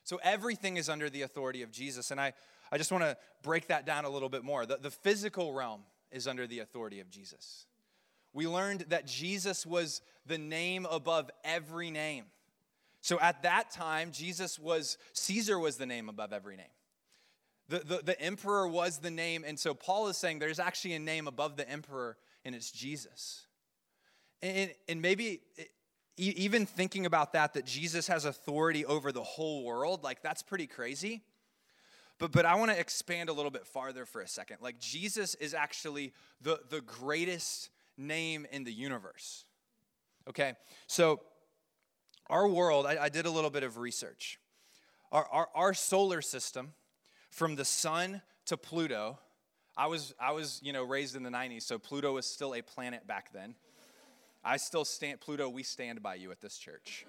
So 0.04 0.20
everything 0.24 0.78
is 0.78 0.90
under 0.90 1.10
the 1.10 1.22
authority 1.22 1.62
of 1.62 1.72
Jesus. 1.72 2.12
And 2.12 2.20
I, 2.20 2.34
I 2.72 2.78
just 2.78 2.92
want 2.92 3.04
to 3.04 3.16
break 3.44 3.68
that 3.68 3.86
down 3.86 4.06
a 4.06 4.10
little 4.10 4.30
bit 4.30 4.44
more. 4.44 4.66
The, 4.66 4.78
the 4.78 4.92
physical 4.92 5.54
realm 5.54 5.82
is 6.12 6.28
under 6.28 6.48
the 6.48 6.60
authority 6.60 7.00
of 7.00 7.10
Jesus. 7.10 7.66
We 8.34 8.48
learned 8.48 8.86
that 8.90 9.06
Jesus 9.08 9.66
was 9.66 10.02
the 10.26 10.38
name 10.38 10.86
above 10.90 11.30
every 11.44 11.92
name. 11.92 12.26
So 13.02 13.20
at 13.20 13.44
that 13.44 13.72
time, 13.72 14.12
Jesus 14.12 14.60
was, 14.60 14.98
Caesar 15.14 15.58
was 15.58 15.78
the 15.78 15.86
name 15.86 16.10
above 16.10 16.34
every 16.34 16.58
name. 16.58 16.66
The, 17.70 17.80
the, 17.80 18.02
the 18.04 18.22
emperor 18.22 18.68
was 18.68 18.98
the 18.98 19.12
name. 19.12 19.44
And 19.46 19.60
so 19.60 19.74
Paul 19.74 20.08
is 20.08 20.18
saying 20.18 20.40
there's 20.40 20.60
actually 20.60 20.96
a 20.96 21.00
name 21.00 21.28
above 21.28 21.56
the 21.56 21.70
emperor, 21.70 22.18
and 22.44 22.56
it's 22.56 22.72
Jesus. 22.72 23.46
And, 24.42 24.72
and 24.88 25.02
maybe 25.02 25.42
even 26.18 26.66
thinking 26.66 27.06
about 27.06 27.34
that, 27.34 27.54
that 27.54 27.66
Jesus 27.66 28.08
has 28.08 28.26
authority 28.26 28.86
over 28.86 29.12
the 29.12 29.24
whole 29.24 29.64
world, 29.64 30.04
like 30.04 30.22
that's 30.22 30.42
pretty 30.42 30.68
crazy. 30.68 31.22
But, 32.20 32.34
but 32.34 32.46
I 32.46 32.56
want 32.56 32.72
to 32.72 32.80
expand 32.80 33.30
a 33.30 33.34
little 33.34 33.52
bit 33.52 33.66
farther 33.66 34.06
for 34.06 34.22
a 34.22 34.28
second. 34.28 34.58
Like, 34.62 34.80
Jesus 34.80 35.36
is 35.36 35.54
actually 35.54 36.14
the, 36.42 36.60
the 36.70 36.82
greatest 36.82 37.70
name 37.98 38.46
in 38.52 38.66
the 38.66 38.74
universe. 38.74 39.46
Okay? 40.28 40.54
So, 40.88 41.22
our 42.30 42.48
world, 42.48 42.86
I, 42.86 43.06
I 43.06 43.10
did 43.10 43.26
a 43.26 43.32
little 43.32 43.50
bit 43.50 43.64
of 43.64 43.78
research. 43.78 44.38
Our, 45.12 45.26
our, 45.32 45.50
our 45.56 45.74
solar 45.74 46.22
system, 46.22 46.74
from 47.30 47.56
the 47.56 47.66
sun 47.66 48.22
to 48.48 48.58
Pluto, 48.58 49.18
I 49.78 49.88
was, 49.88 50.14
I 50.20 50.34
was, 50.34 50.60
you 50.62 50.74
know, 50.74 50.84
raised 50.84 51.16
in 51.16 51.24
the 51.24 51.30
90s, 51.30 51.64
so 51.64 51.80
Pluto 51.80 52.14
was 52.14 52.26
still 52.26 52.54
a 52.54 52.62
planet 52.62 53.08
back 53.08 53.32
then. 53.32 53.56
I 54.44 54.58
still 54.58 54.86
stand, 54.86 55.20
Pluto, 55.20 55.50
we 55.50 55.64
stand 55.64 56.02
by 56.02 56.16
you 56.16 56.32
at 56.32 56.42
this 56.42 56.58
church. 56.58 57.06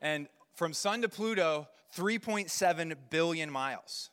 and 0.00 0.28
from 0.54 0.72
Sun 0.72 1.02
to 1.02 1.08
Pluto, 1.08 1.68
3.7 1.96 2.94
billion 3.10 3.50
miles. 3.50 4.10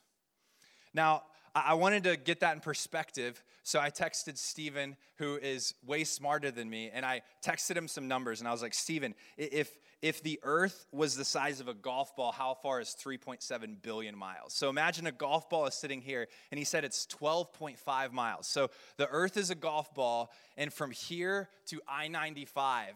Now, 0.94 1.24
I 1.56 1.74
wanted 1.74 2.04
to 2.04 2.18
get 2.18 2.42
that 2.42 2.56
in 2.56 2.62
perspective, 2.62 3.44
so 3.68 3.82
I 3.82 3.90
texted 3.90 4.38
Stephen, 4.38 4.96
who 5.18 5.36
is 5.36 5.74
way 5.86 6.06
smarter 6.06 6.52
than 6.52 6.70
me, 6.70 6.90
and 6.94 7.06
I 7.06 7.22
texted 7.46 7.76
him 7.76 7.90
some 7.90 8.08
numbers, 8.08 8.40
and 8.40 8.48
I 8.48 8.54
was 8.54 8.62
like, 8.62 8.74
Stephen, 8.74 9.14
if 9.38 9.70
if 10.02 10.24
the 10.24 10.40
Earth 10.44 10.86
was 10.94 11.18
the 11.18 11.26
size 11.26 11.60
of 11.60 11.68
a 11.68 11.74
golf 11.74 12.16
ball, 12.16 12.32
how 12.32 12.54
far 12.54 12.80
is 12.80 12.96
3.7 12.98 13.82
billion 13.82 14.18
miles? 14.18 14.54
So 14.54 14.70
imagine 14.70 15.06
a 15.06 15.12
golf 15.12 15.50
ball 15.50 15.66
is 15.66 15.74
sitting 15.74 16.00
here, 16.00 16.30
and 16.50 16.58
he 16.58 16.64
said 16.64 16.86
it's 16.86 17.06
12.5 17.08 18.14
miles. 18.14 18.48
So 18.48 18.70
the 18.96 19.10
Earth 19.10 19.36
is 19.36 19.50
a 19.50 19.56
golf 19.56 19.94
ball, 19.94 20.32
and 20.56 20.72
from 20.72 20.92
here 20.92 21.50
to 21.66 21.82
I 21.90 22.08
95, 22.08 22.94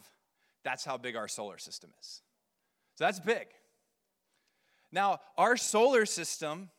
that's 0.63 0.85
how 0.85 0.95
big 0.95 1.17
our 1.17 1.27
solar 1.27 1.57
system 1.57 1.89
is. 1.99 2.21
So 2.95 3.03
that's 3.03 3.19
big. 3.19 3.47
Now, 4.89 5.19
our 5.37 5.57
solar 5.57 6.05
system 6.05 6.69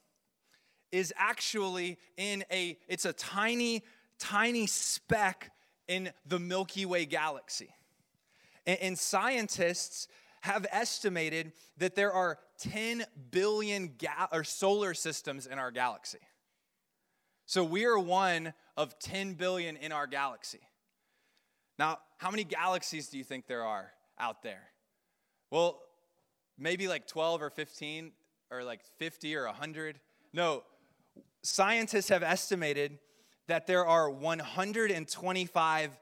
is 0.92 1.12
actually 1.16 1.98
in 2.16 2.44
a, 2.52 2.78
it's 2.86 3.04
a 3.04 3.12
tiny, 3.12 3.82
tiny 4.18 4.66
speck 4.66 5.50
in 5.88 6.10
the 6.26 6.38
Milky 6.38 6.86
Way 6.86 7.06
galaxy. 7.06 7.74
And 8.64 8.96
scientists 8.96 10.06
have 10.42 10.66
estimated 10.70 11.52
that 11.78 11.96
there 11.96 12.12
are 12.12 12.38
10 12.58 13.04
billion 13.30 13.94
ga- 13.98 14.28
or 14.30 14.44
solar 14.44 14.94
systems 14.94 15.46
in 15.46 15.58
our 15.58 15.70
galaxy. 15.70 16.18
So 17.46 17.64
we 17.64 17.84
are 17.86 17.98
one 17.98 18.54
of 18.76 18.98
10 19.00 19.34
billion 19.34 19.76
in 19.76 19.90
our 19.90 20.06
galaxy. 20.06 20.60
Now, 21.78 21.98
how 22.18 22.30
many 22.30 22.44
galaxies 22.44 23.08
do 23.08 23.18
you 23.18 23.24
think 23.24 23.46
there 23.46 23.64
are 23.64 23.90
out 24.18 24.42
there? 24.42 24.62
Well, 25.50 25.80
maybe 26.58 26.86
like 26.86 27.06
12 27.06 27.42
or 27.42 27.50
15 27.50 28.12
or 28.50 28.62
like 28.62 28.80
50 28.98 29.34
or 29.36 29.46
100. 29.46 29.98
No, 30.32 30.62
scientists 31.42 32.08
have 32.08 32.22
estimated 32.22 32.98
that 33.48 33.66
there 33.66 33.86
are 33.86 34.08
125 34.08 35.98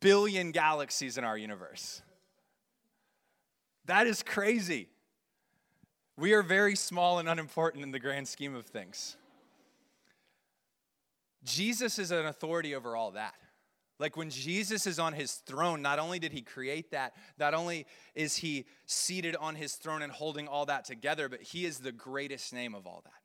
billion 0.00 0.50
galaxies 0.52 1.18
in 1.18 1.24
our 1.24 1.36
universe. 1.36 2.02
That 3.86 4.06
is 4.06 4.22
crazy. 4.22 4.88
We 6.16 6.32
are 6.32 6.42
very 6.42 6.76
small 6.76 7.18
and 7.18 7.28
unimportant 7.28 7.82
in 7.82 7.90
the 7.90 7.98
grand 7.98 8.28
scheme 8.28 8.54
of 8.54 8.66
things. 8.66 9.16
Jesus 11.42 11.98
is 11.98 12.10
an 12.10 12.26
authority 12.26 12.74
over 12.74 12.96
all 12.96 13.10
that. 13.12 13.34
Like 13.98 14.16
when 14.16 14.30
Jesus 14.30 14.86
is 14.86 14.98
on 14.98 15.12
his 15.12 15.34
throne, 15.34 15.82
not 15.82 15.98
only 15.98 16.18
did 16.18 16.32
he 16.32 16.42
create 16.42 16.90
that, 16.92 17.14
not 17.38 17.54
only 17.54 17.86
is 18.14 18.36
he 18.36 18.64
seated 18.86 19.36
on 19.36 19.54
his 19.54 19.74
throne 19.74 20.02
and 20.02 20.12
holding 20.12 20.48
all 20.48 20.66
that 20.66 20.84
together, 20.84 21.28
but 21.28 21.42
he 21.42 21.64
is 21.64 21.78
the 21.78 21.92
greatest 21.92 22.52
name 22.52 22.74
of 22.74 22.86
all 22.86 23.02
that. 23.04 23.23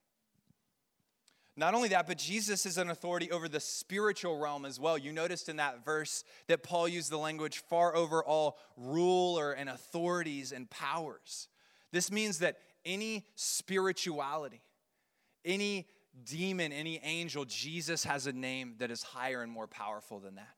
Not 1.60 1.74
only 1.74 1.89
that, 1.89 2.08
but 2.08 2.18
Jesus 2.18 2.66
is 2.66 2.78
an 2.78 2.89
authority 2.89 3.30
over 3.32 3.50
the 3.50 3.60
spiritual 3.60 4.39
realm 4.39 4.63
as 4.63 4.80
well. 4.80 4.98
You 4.98 5.12
noticed 5.12 5.50
in 5.50 5.58
that 5.58 5.84
verse 5.84 6.24
that 6.48 6.63
Paul 6.63 6.88
used 6.88 7.12
the 7.12 7.18
language 7.18 7.62
far 7.68 7.94
over 7.94 8.24
all 8.24 8.58
ruler 8.78 9.51
and 9.51 9.68
authorities 9.68 10.54
and 10.54 10.70
powers. 10.70 11.50
This 11.92 12.13
means 12.13 12.39
that 12.39 12.60
any 12.86 13.25
spirituality, 13.36 14.62
any 15.44 15.89
demon, 16.24 16.72
any 16.72 17.01
angel, 17.04 17.44
Jesus 17.44 18.06
has 18.06 18.25
a 18.25 18.32
name 18.32 18.75
that 18.78 18.89
is 18.89 19.04
higher 19.04 19.42
and 19.44 19.51
more 19.51 19.68
powerful 19.68 20.22
than 20.22 20.36
that. 20.36 20.56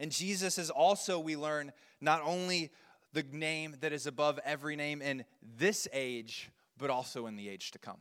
And 0.00 0.12
Jesus 0.12 0.56
is 0.56 0.70
also, 0.70 1.18
we 1.18 1.36
learn, 1.36 1.72
not 2.00 2.22
only 2.24 2.70
the 3.12 3.22
name 3.22 3.76
that 3.82 3.92
is 3.92 4.06
above 4.06 4.40
every 4.46 4.76
name 4.76 5.02
in 5.02 5.26
this 5.58 5.86
age, 5.92 6.48
but 6.78 6.88
also 6.88 7.26
in 7.26 7.36
the 7.36 7.50
age 7.50 7.70
to 7.72 7.78
come. 7.78 7.98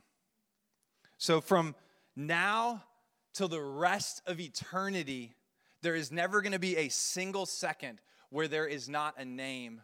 So 1.18 1.42
from 1.42 1.76
now 2.16 2.84
till 3.34 3.48
the 3.48 3.62
rest 3.62 4.22
of 4.28 4.40
eternity, 4.40 5.36
there 5.82 5.96
is 5.96 6.12
never 6.12 6.42
going 6.42 6.54
to 6.54 6.60
be 6.60 6.78
a 6.78 6.90
single 6.90 7.46
second 7.46 8.00
where 8.30 8.48
there 8.48 8.68
is 8.68 8.88
not 8.88 9.16
a 9.18 9.26
name 9.26 9.82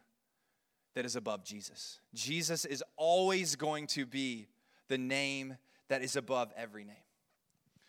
that 0.96 1.06
is 1.06 1.16
above 1.16 1.44
Jesus. 1.44 2.00
Jesus 2.14 2.66
is 2.66 2.84
always 2.98 3.56
going 3.56 3.88
to 3.88 4.06
be 4.06 4.48
the 4.88 4.98
name 4.98 5.58
that 5.88 6.02
is 6.02 6.16
above 6.16 6.52
every 6.58 6.84
name. 6.84 6.96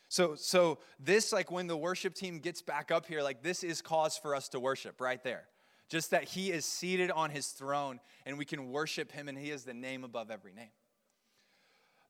So, 0.08 0.34
so 0.34 0.78
this, 0.98 1.32
like 1.32 1.50
when 1.50 1.66
the 1.66 1.76
worship 1.76 2.14
team 2.14 2.40
gets 2.40 2.62
back 2.62 2.90
up 2.90 3.06
here, 3.06 3.22
like 3.22 3.42
this 3.42 3.62
is 3.62 3.80
cause 3.80 4.18
for 4.18 4.34
us 4.34 4.48
to 4.50 4.60
worship 4.60 5.00
right 5.00 5.22
there. 5.22 5.44
Just 5.88 6.10
that 6.10 6.24
he 6.24 6.50
is 6.50 6.64
seated 6.64 7.10
on 7.10 7.30
his 7.30 7.48
throne 7.48 8.00
and 8.26 8.36
we 8.36 8.44
can 8.44 8.70
worship 8.70 9.12
him 9.12 9.28
and 9.28 9.38
he 9.38 9.50
is 9.50 9.64
the 9.64 9.74
name 9.74 10.04
above 10.04 10.30
every 10.30 10.52
name. 10.52 10.70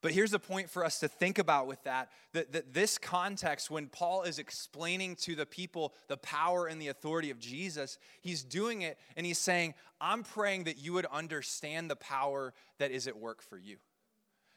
But 0.03 0.13
here's 0.13 0.31
the 0.31 0.39
point 0.39 0.71
for 0.71 0.85
us 0.85 0.99
to 1.01 1.09
think 1.09 1.39
about 1.39 1.67
with 1.67 1.83
that, 1.85 2.11
that 2.33 2.53
that, 2.53 2.73
this 2.73 2.97
context, 2.97 3.71
when 3.71 3.89
Paul 3.89 4.23
is 4.23 4.39
explaining 4.39 5.17
to 5.17 5.35
the 5.35 5.45
people 5.45 5.95
the 6.09 6.17
power 6.17 6.67
and 6.67 6.81
the 6.81 6.89
authority 6.89 7.31
of 7.31 7.39
Jesus, 7.39 7.99
he's 8.23 8.43
doing 8.43 8.83
it 8.83 8.99
and 9.17 9.27
he's 9.27 9.39
saying, 9.39 9.75
I'm 10.01 10.23
praying 10.23 10.65
that 10.65 10.79
you 10.79 10.95
would 10.95 11.07
understand 11.07 11.91
the 11.91 11.97
power 11.97 12.55
that 12.79 12.91
is 12.91 13.07
at 13.07 13.19
work 13.19 13.43
for 13.43 13.59
you, 13.59 13.77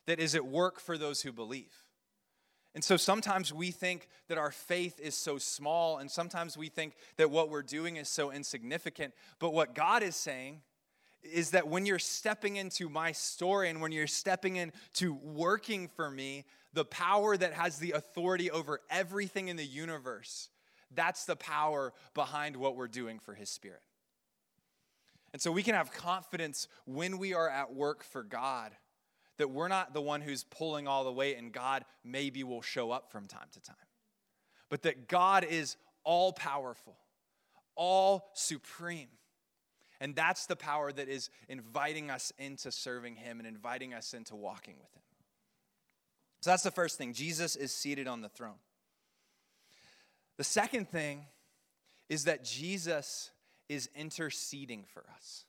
that 0.06 0.20
is 0.20 0.34
at 0.34 0.46
work 0.46 0.80
for 0.80 0.98
those 0.98 1.22
who 1.22 1.34
believe. 1.34 1.74
And 2.76 2.84
so 2.84 2.98
sometimes 2.98 3.54
we 3.54 3.70
think 3.70 4.08
that 4.30 4.38
our 4.40 4.50
faith 4.50 5.00
is 5.00 5.14
so 5.14 5.38
small, 5.38 5.98
and 5.98 6.10
sometimes 6.10 6.58
we 6.58 6.70
think 6.70 6.96
that 7.18 7.30
what 7.30 7.50
we're 7.50 7.62
doing 7.62 7.98
is 7.98 8.10
so 8.10 8.32
insignificant. 8.32 9.14
But 9.38 9.54
what 9.54 9.76
God 9.76 10.02
is 10.02 10.16
saying 10.16 10.62
is 11.24 11.52
that 11.52 11.68
when 11.68 11.86
you're 11.86 12.00
stepping 12.00 12.58
into 12.58 12.90
my 12.90 13.12
story 13.12 13.70
and 13.70 13.82
when 13.82 13.92
you're 13.92 14.08
stepping 14.08 14.58
into 14.58 15.14
working 15.14 15.88
for 15.88 16.10
me, 16.10 16.46
the 16.74 16.86
power 16.86 17.38
that 17.38 17.54
has 17.54 17.78
the 17.78 17.92
authority 17.92 18.52
over 18.52 18.82
everything 18.90 19.48
in 19.48 19.56
the 19.56 19.66
universe, 19.66 20.50
that's 20.94 21.26
the 21.26 21.36
power 21.36 21.94
behind 22.14 22.56
what 22.56 22.76
we're 22.76 22.88
doing 22.88 23.20
for 23.20 23.34
His 23.34 23.50
Spirit. 23.50 23.82
And 25.32 25.42
so 25.42 25.52
we 25.52 25.64
can 25.64 25.76
have 25.76 25.92
confidence 25.92 26.68
when 26.86 27.18
we 27.18 27.34
are 27.34 27.50
at 27.50 27.74
work 27.74 28.04
for 28.04 28.24
God 28.24 28.72
that 29.38 29.50
we're 29.50 29.68
not 29.68 29.94
the 29.94 30.02
one 30.02 30.22
who's 30.22 30.44
pulling 30.44 30.88
all 30.88 31.04
the 31.04 31.12
weight 31.12 31.38
and 31.38 31.52
God 31.52 31.86
maybe 32.04 32.44
will 32.44 32.62
show 32.62 32.92
up 32.92 33.12
from 33.12 33.28
time 33.28 33.48
to 33.54 33.60
time, 33.60 33.76
but 34.70 34.84
that 34.84 35.08
God 35.08 35.44
is 35.44 35.76
all 36.04 36.34
powerful, 36.34 36.98
all 37.76 38.30
supreme 38.34 39.08
and 40.04 40.14
that's 40.14 40.48
the 40.48 40.58
power 40.58 40.92
that 40.92 41.08
is 41.08 41.30
inviting 41.48 42.12
us 42.12 42.34
into 42.38 42.74
serving 42.74 43.16
Him 43.16 43.40
and 43.40 43.48
inviting 43.48 43.94
us 43.94 44.14
into 44.14 44.36
walking 44.36 44.76
with 44.78 44.94
Him. 44.94 45.02
So 46.42 46.50
that's 46.50 46.64
the 46.64 46.72
first 46.72 46.98
thing. 46.98 47.14
Jesus 47.14 47.56
is 47.56 47.74
seated 47.74 48.06
on 48.06 48.20
the 48.20 48.28
throne. 48.28 48.60
The 50.36 50.44
second 50.44 50.90
thing 50.90 51.22
is 52.10 52.26
that 52.26 52.44
Jesus 52.44 53.32
is 53.70 53.90
interceding 53.96 54.84
for 54.94 55.06
us. 55.16 55.46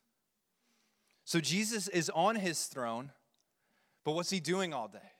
So 1.25 1.41
Jesus 1.41 1.89
is 1.89 2.09
on 2.11 2.37
his 2.37 2.67
throne, 2.67 3.11
but 4.05 4.13
what's 4.13 4.31
he 4.31 4.39
doing 4.39 4.73
all 4.73 4.87
day? 4.87 5.11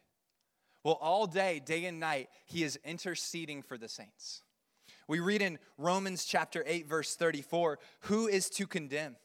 Well, 0.85 0.99
all 1.01 1.27
day, 1.27 1.61
day 1.65 1.87
and 1.87 1.99
night, 1.99 2.29
he 2.47 2.63
is 2.63 2.79
interceding 2.85 3.63
for 3.63 3.77
the 3.77 3.89
saints. 3.89 4.43
We 5.09 5.19
read 5.19 5.43
in 5.43 5.59
Romans 5.77 6.25
chapter 6.25 6.63
8, 6.65 6.87
verse 6.87 7.17
34 7.17 7.81
Who 8.03 8.29
is 8.29 8.49
to 8.51 8.69
condemn? 8.69 9.17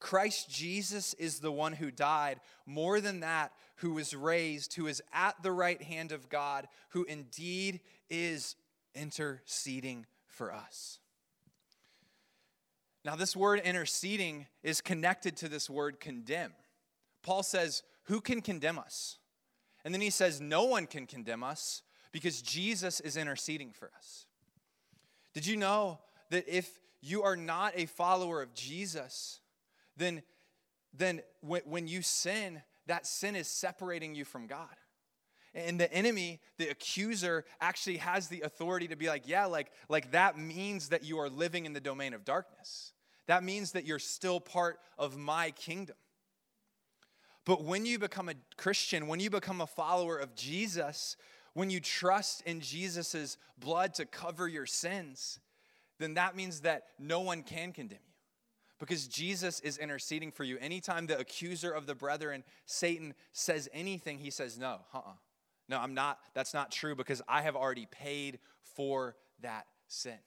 Christ 0.00 0.50
Jesus 0.50 1.14
is 1.14 1.38
the 1.38 1.52
one 1.52 1.74
who 1.74 1.90
died, 1.90 2.40
more 2.66 3.00
than 3.00 3.20
that, 3.20 3.52
who 3.76 3.92
was 3.92 4.14
raised, 4.14 4.74
who 4.74 4.86
is 4.86 5.02
at 5.12 5.42
the 5.42 5.52
right 5.52 5.80
hand 5.80 6.10
of 6.10 6.28
God, 6.28 6.66
who 6.90 7.04
indeed 7.04 7.80
is 8.08 8.56
interceding 8.94 10.06
for 10.26 10.52
us. 10.52 10.98
Now, 13.04 13.16
this 13.16 13.36
word 13.36 13.60
interceding 13.60 14.46
is 14.62 14.80
connected 14.80 15.36
to 15.38 15.48
this 15.48 15.70
word 15.70 16.00
condemn. 16.00 16.52
Paul 17.22 17.42
says, 17.42 17.82
Who 18.04 18.20
can 18.20 18.42
condemn 18.42 18.78
us? 18.78 19.18
And 19.84 19.94
then 19.94 20.02
he 20.02 20.10
says, 20.10 20.40
No 20.40 20.64
one 20.64 20.86
can 20.86 21.06
condemn 21.06 21.42
us 21.42 21.82
because 22.12 22.42
Jesus 22.42 23.00
is 23.00 23.16
interceding 23.16 23.72
for 23.72 23.90
us. 23.96 24.26
Did 25.32 25.46
you 25.46 25.56
know 25.56 26.00
that 26.30 26.46
if 26.48 26.78
you 27.00 27.22
are 27.22 27.36
not 27.36 27.72
a 27.76 27.86
follower 27.86 28.42
of 28.42 28.52
Jesus, 28.52 29.40
then, 29.96 30.22
then 30.92 31.22
when, 31.40 31.62
when 31.64 31.88
you 31.88 32.02
sin, 32.02 32.62
that 32.86 33.06
sin 33.06 33.36
is 33.36 33.48
separating 33.48 34.14
you 34.14 34.24
from 34.24 34.46
God. 34.46 34.68
And 35.52 35.80
the 35.80 35.92
enemy, 35.92 36.40
the 36.58 36.68
accuser, 36.68 37.44
actually 37.60 37.96
has 37.96 38.28
the 38.28 38.42
authority 38.42 38.88
to 38.88 38.96
be 38.96 39.08
like, 39.08 39.26
yeah, 39.26 39.46
like, 39.46 39.72
like 39.88 40.12
that 40.12 40.38
means 40.38 40.90
that 40.90 41.04
you 41.04 41.18
are 41.18 41.28
living 41.28 41.66
in 41.66 41.72
the 41.72 41.80
domain 41.80 42.14
of 42.14 42.24
darkness. 42.24 42.92
That 43.26 43.42
means 43.42 43.72
that 43.72 43.84
you're 43.84 43.98
still 43.98 44.40
part 44.40 44.78
of 44.98 45.16
my 45.16 45.50
kingdom. 45.52 45.96
But 47.44 47.64
when 47.64 47.84
you 47.84 47.98
become 47.98 48.28
a 48.28 48.34
Christian, 48.56 49.08
when 49.08 49.18
you 49.18 49.30
become 49.30 49.60
a 49.60 49.66
follower 49.66 50.16
of 50.16 50.36
Jesus, 50.36 51.16
when 51.54 51.70
you 51.70 51.80
trust 51.80 52.42
in 52.46 52.60
Jesus' 52.60 53.36
blood 53.58 53.94
to 53.94 54.06
cover 54.06 54.46
your 54.46 54.66
sins, 54.66 55.40
then 55.98 56.14
that 56.14 56.36
means 56.36 56.60
that 56.60 56.84
no 56.98 57.20
one 57.20 57.42
can 57.42 57.72
condemn 57.72 57.98
you 58.06 58.09
because 58.80 59.06
Jesus 59.06 59.60
is 59.60 59.76
interceding 59.76 60.32
for 60.32 60.42
you. 60.42 60.56
Anytime 60.58 61.06
the 61.06 61.18
accuser 61.18 61.70
of 61.70 61.86
the 61.86 61.94
brethren, 61.94 62.42
Satan, 62.64 63.14
says 63.32 63.68
anything, 63.72 64.18
he 64.18 64.30
says, 64.30 64.58
No, 64.58 64.80
uh 64.92 64.98
uh-uh. 64.98 65.12
No, 65.68 65.78
I'm 65.78 65.94
not, 65.94 66.18
that's 66.34 66.52
not 66.52 66.72
true 66.72 66.96
because 66.96 67.22
I 67.28 67.42
have 67.42 67.54
already 67.54 67.86
paid 67.86 68.40
for 68.74 69.14
that 69.42 69.66
sin. 69.86 70.18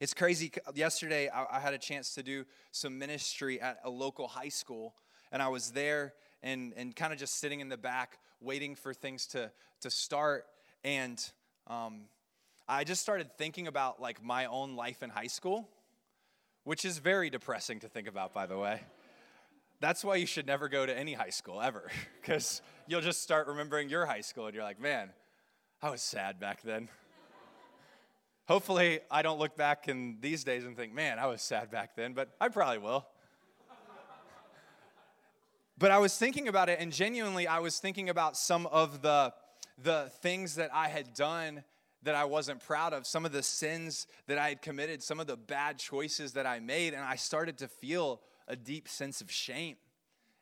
It's 0.00 0.12
crazy. 0.12 0.50
Yesterday, 0.74 1.30
I, 1.30 1.60
had 1.60 1.74
a 1.74 1.78
chance 1.78 2.12
to 2.14 2.24
do 2.24 2.44
some 2.72 2.98
ministry 2.98 3.60
at 3.60 3.78
a 3.84 3.90
local 3.90 4.26
high 4.26 4.48
school, 4.48 4.94
and 5.30 5.40
I 5.40 5.46
was 5.46 5.70
there 5.70 6.14
and, 6.42 6.72
and 6.76 6.96
kind 6.96 7.12
of 7.12 7.20
just 7.20 7.38
sitting 7.38 7.60
in 7.60 7.68
the 7.68 7.76
back 7.76 8.18
waiting 8.40 8.74
for 8.74 8.92
things 8.92 9.28
to, 9.28 9.52
to 9.82 9.90
start. 9.90 10.46
And 10.82 11.24
um, 11.68 12.06
I 12.66 12.82
just 12.82 13.00
started 13.00 13.30
thinking 13.38 13.68
about 13.68 14.02
like 14.02 14.20
my 14.20 14.46
own 14.46 14.74
life 14.74 15.04
in 15.04 15.10
high 15.10 15.28
school, 15.28 15.68
which 16.64 16.84
is 16.84 16.98
very 16.98 17.30
depressing 17.30 17.80
to 17.80 17.88
think 17.88 18.08
about, 18.08 18.32
by 18.32 18.46
the 18.46 18.56
way. 18.56 18.80
That's 19.80 20.04
why 20.04 20.16
you 20.16 20.26
should 20.26 20.46
never 20.46 20.68
go 20.68 20.86
to 20.86 20.96
any 20.96 21.12
high 21.12 21.30
school 21.30 21.60
ever, 21.60 21.90
because 22.20 22.62
you'll 22.86 23.00
just 23.00 23.22
start 23.22 23.48
remembering 23.48 23.88
your 23.88 24.06
high 24.06 24.20
school 24.20 24.46
and 24.46 24.54
you're 24.54 24.64
like, 24.64 24.80
man, 24.80 25.10
I 25.82 25.90
was 25.90 26.02
sad 26.02 26.38
back 26.38 26.62
then. 26.62 26.88
Hopefully, 28.46 29.00
I 29.10 29.22
don't 29.22 29.38
look 29.38 29.56
back 29.56 29.88
in 29.88 30.18
these 30.20 30.44
days 30.44 30.64
and 30.64 30.76
think, 30.76 30.92
man, 30.92 31.18
I 31.18 31.26
was 31.26 31.42
sad 31.42 31.70
back 31.70 31.96
then, 31.96 32.12
but 32.12 32.28
I 32.40 32.48
probably 32.48 32.78
will. 32.78 33.06
but 35.78 35.90
I 35.90 35.98
was 35.98 36.16
thinking 36.16 36.48
about 36.48 36.68
it, 36.68 36.78
and 36.80 36.92
genuinely, 36.92 37.46
I 37.46 37.60
was 37.60 37.78
thinking 37.78 38.08
about 38.08 38.36
some 38.36 38.66
of 38.66 39.02
the, 39.02 39.32
the 39.82 40.10
things 40.20 40.56
that 40.56 40.70
I 40.72 40.88
had 40.88 41.14
done 41.14 41.64
that 42.02 42.14
I 42.14 42.24
wasn't 42.24 42.60
proud 42.60 42.92
of, 42.92 43.06
some 43.06 43.24
of 43.24 43.32
the 43.32 43.42
sins 43.42 44.06
that 44.26 44.38
I 44.38 44.48
had 44.48 44.62
committed, 44.62 45.02
some 45.02 45.20
of 45.20 45.26
the 45.26 45.36
bad 45.36 45.78
choices 45.78 46.32
that 46.32 46.46
I 46.46 46.60
made, 46.60 46.94
and 46.94 47.02
I 47.02 47.16
started 47.16 47.58
to 47.58 47.68
feel 47.68 48.20
a 48.48 48.56
deep 48.56 48.88
sense 48.88 49.20
of 49.20 49.30
shame. 49.30 49.76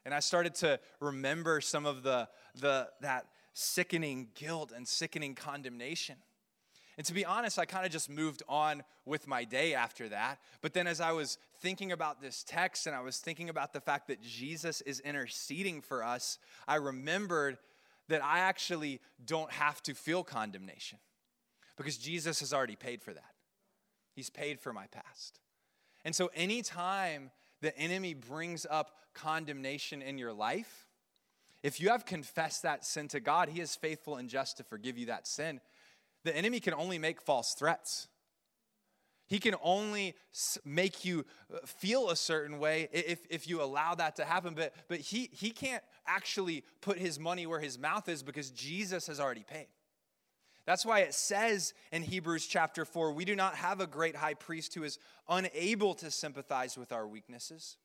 And 0.05 0.15
I 0.15 0.21
started 0.21 0.55
to 0.57 0.81
remember 1.01 1.61
some 1.61 1.85
of 1.85 2.03
the, 2.03 2.29
the 2.59 2.89
that 3.03 3.27
sickening 3.53 4.29
guilt 4.35 4.73
and 4.75 4.89
sickening 4.89 5.35
condemnation. 5.35 6.17
And 6.97 7.07
to 7.07 7.15
be 7.15 7.25
honest, 7.25 7.59
I 7.59 7.67
kind 7.67 7.87
of 7.87 7.93
just 7.93 8.11
moved 8.11 8.43
on 8.49 8.83
with 9.05 9.27
my 9.27 9.45
day 9.45 9.75
after 9.75 10.09
that. 10.09 10.39
But 10.61 10.73
then, 10.73 10.87
as 10.87 11.01
I 11.01 11.13
was 11.13 11.39
thinking 11.61 11.93
about 11.93 12.21
this 12.21 12.43
text 12.43 12.87
and 12.87 12.97
I 12.97 13.01
was 13.01 13.19
thinking 13.19 13.49
about 13.49 13.73
the 13.73 13.81
fact 13.81 14.09
that 14.09 14.23
Jesus 14.23 14.81
is 14.83 15.01
interceding 15.01 15.83
for 15.83 16.03
us, 16.03 16.39
I 16.67 16.77
remembered 16.77 17.59
that 18.09 18.25
I 18.25 18.41
actually 18.41 19.01
don't 19.25 19.51
have 19.53 19.83
to 19.85 19.95
feel 19.95 20.25
condemnation 20.25 20.99
because 21.81 21.97
Jesus 21.97 22.41
has 22.41 22.53
already 22.53 22.77
paid 22.77 23.01
for 23.01 23.15
that. 23.15 23.33
He's 24.15 24.29
paid 24.29 24.61
for 24.61 24.71
my 24.71 24.87
past. 24.89 25.41
And 26.05 26.15
so, 26.15 26.31
anytime 26.35 27.31
the 27.63 27.75
enemy 27.79 28.13
brings 28.13 28.67
up 28.69 28.91
condemnation 29.15 30.03
in 30.03 30.19
your 30.19 30.35
life, 30.35 30.89
if 31.63 31.81
you 31.81 31.89
have 31.89 32.05
confessed 32.05 32.65
that 32.65 32.85
sin 32.85 33.09
to 33.09 33.21
God, 33.21 33.49
He 33.49 33.63
is 33.63 33.77
faithful 33.77 34.17
and 34.17 34.29
just 34.29 34.59
to 34.59 34.63
forgive 34.63 34.99
you 34.99 35.07
that 35.07 35.27
sin. 35.27 35.59
The 36.23 36.37
enemy 36.37 36.61
can 36.61 36.75
only 36.75 36.99
make 36.99 37.23
false 37.23 37.55
threats. 37.55 38.09
He 39.27 39.39
can 39.39 39.55
only 39.63 40.17
make 40.67 41.03
you 41.07 41.25
uh, 41.51 41.61
feel 41.65 42.11
a 42.11 42.17
certain 42.17 42.59
way 42.59 42.91
if, 42.93 43.21
if 43.31 43.49
you 43.49 43.63
allow 43.63 43.95
that 43.95 44.17
to 44.17 44.27
happen. 44.27 44.53
But, 44.53 44.75
but 44.89 44.99
he, 44.99 45.31
he 45.33 45.49
can't 45.49 45.83
actually 46.07 46.63
put 46.83 46.99
his 46.99 47.19
money 47.19 47.47
where 47.47 47.61
his 47.61 47.79
mouth 47.79 48.07
is 48.11 48.23
because 48.23 48.51
Jesus 48.51 49.07
has 49.07 49.19
already 49.19 49.45
paid. 49.45 49.69
That's 50.71 50.87
why 50.87 51.01
it 51.01 51.15
says 51.15 51.75
in 51.91 52.05
Hebrews 52.05 52.47
chapter 52.47 52.85
4 52.85 53.11
we 53.11 53.25
do 53.25 53.35
not 53.35 53.57
have 53.57 53.81
a 53.81 53.89
great 53.89 54.15
high 54.15 54.35
priest 54.35 54.73
who 54.73 54.85
is 54.85 55.01
unable 55.29 55.95
to 55.95 56.13
sympathize 56.13 56.79
with 56.79 56.93
our 56.93 57.09
weaknesses, 57.09 57.77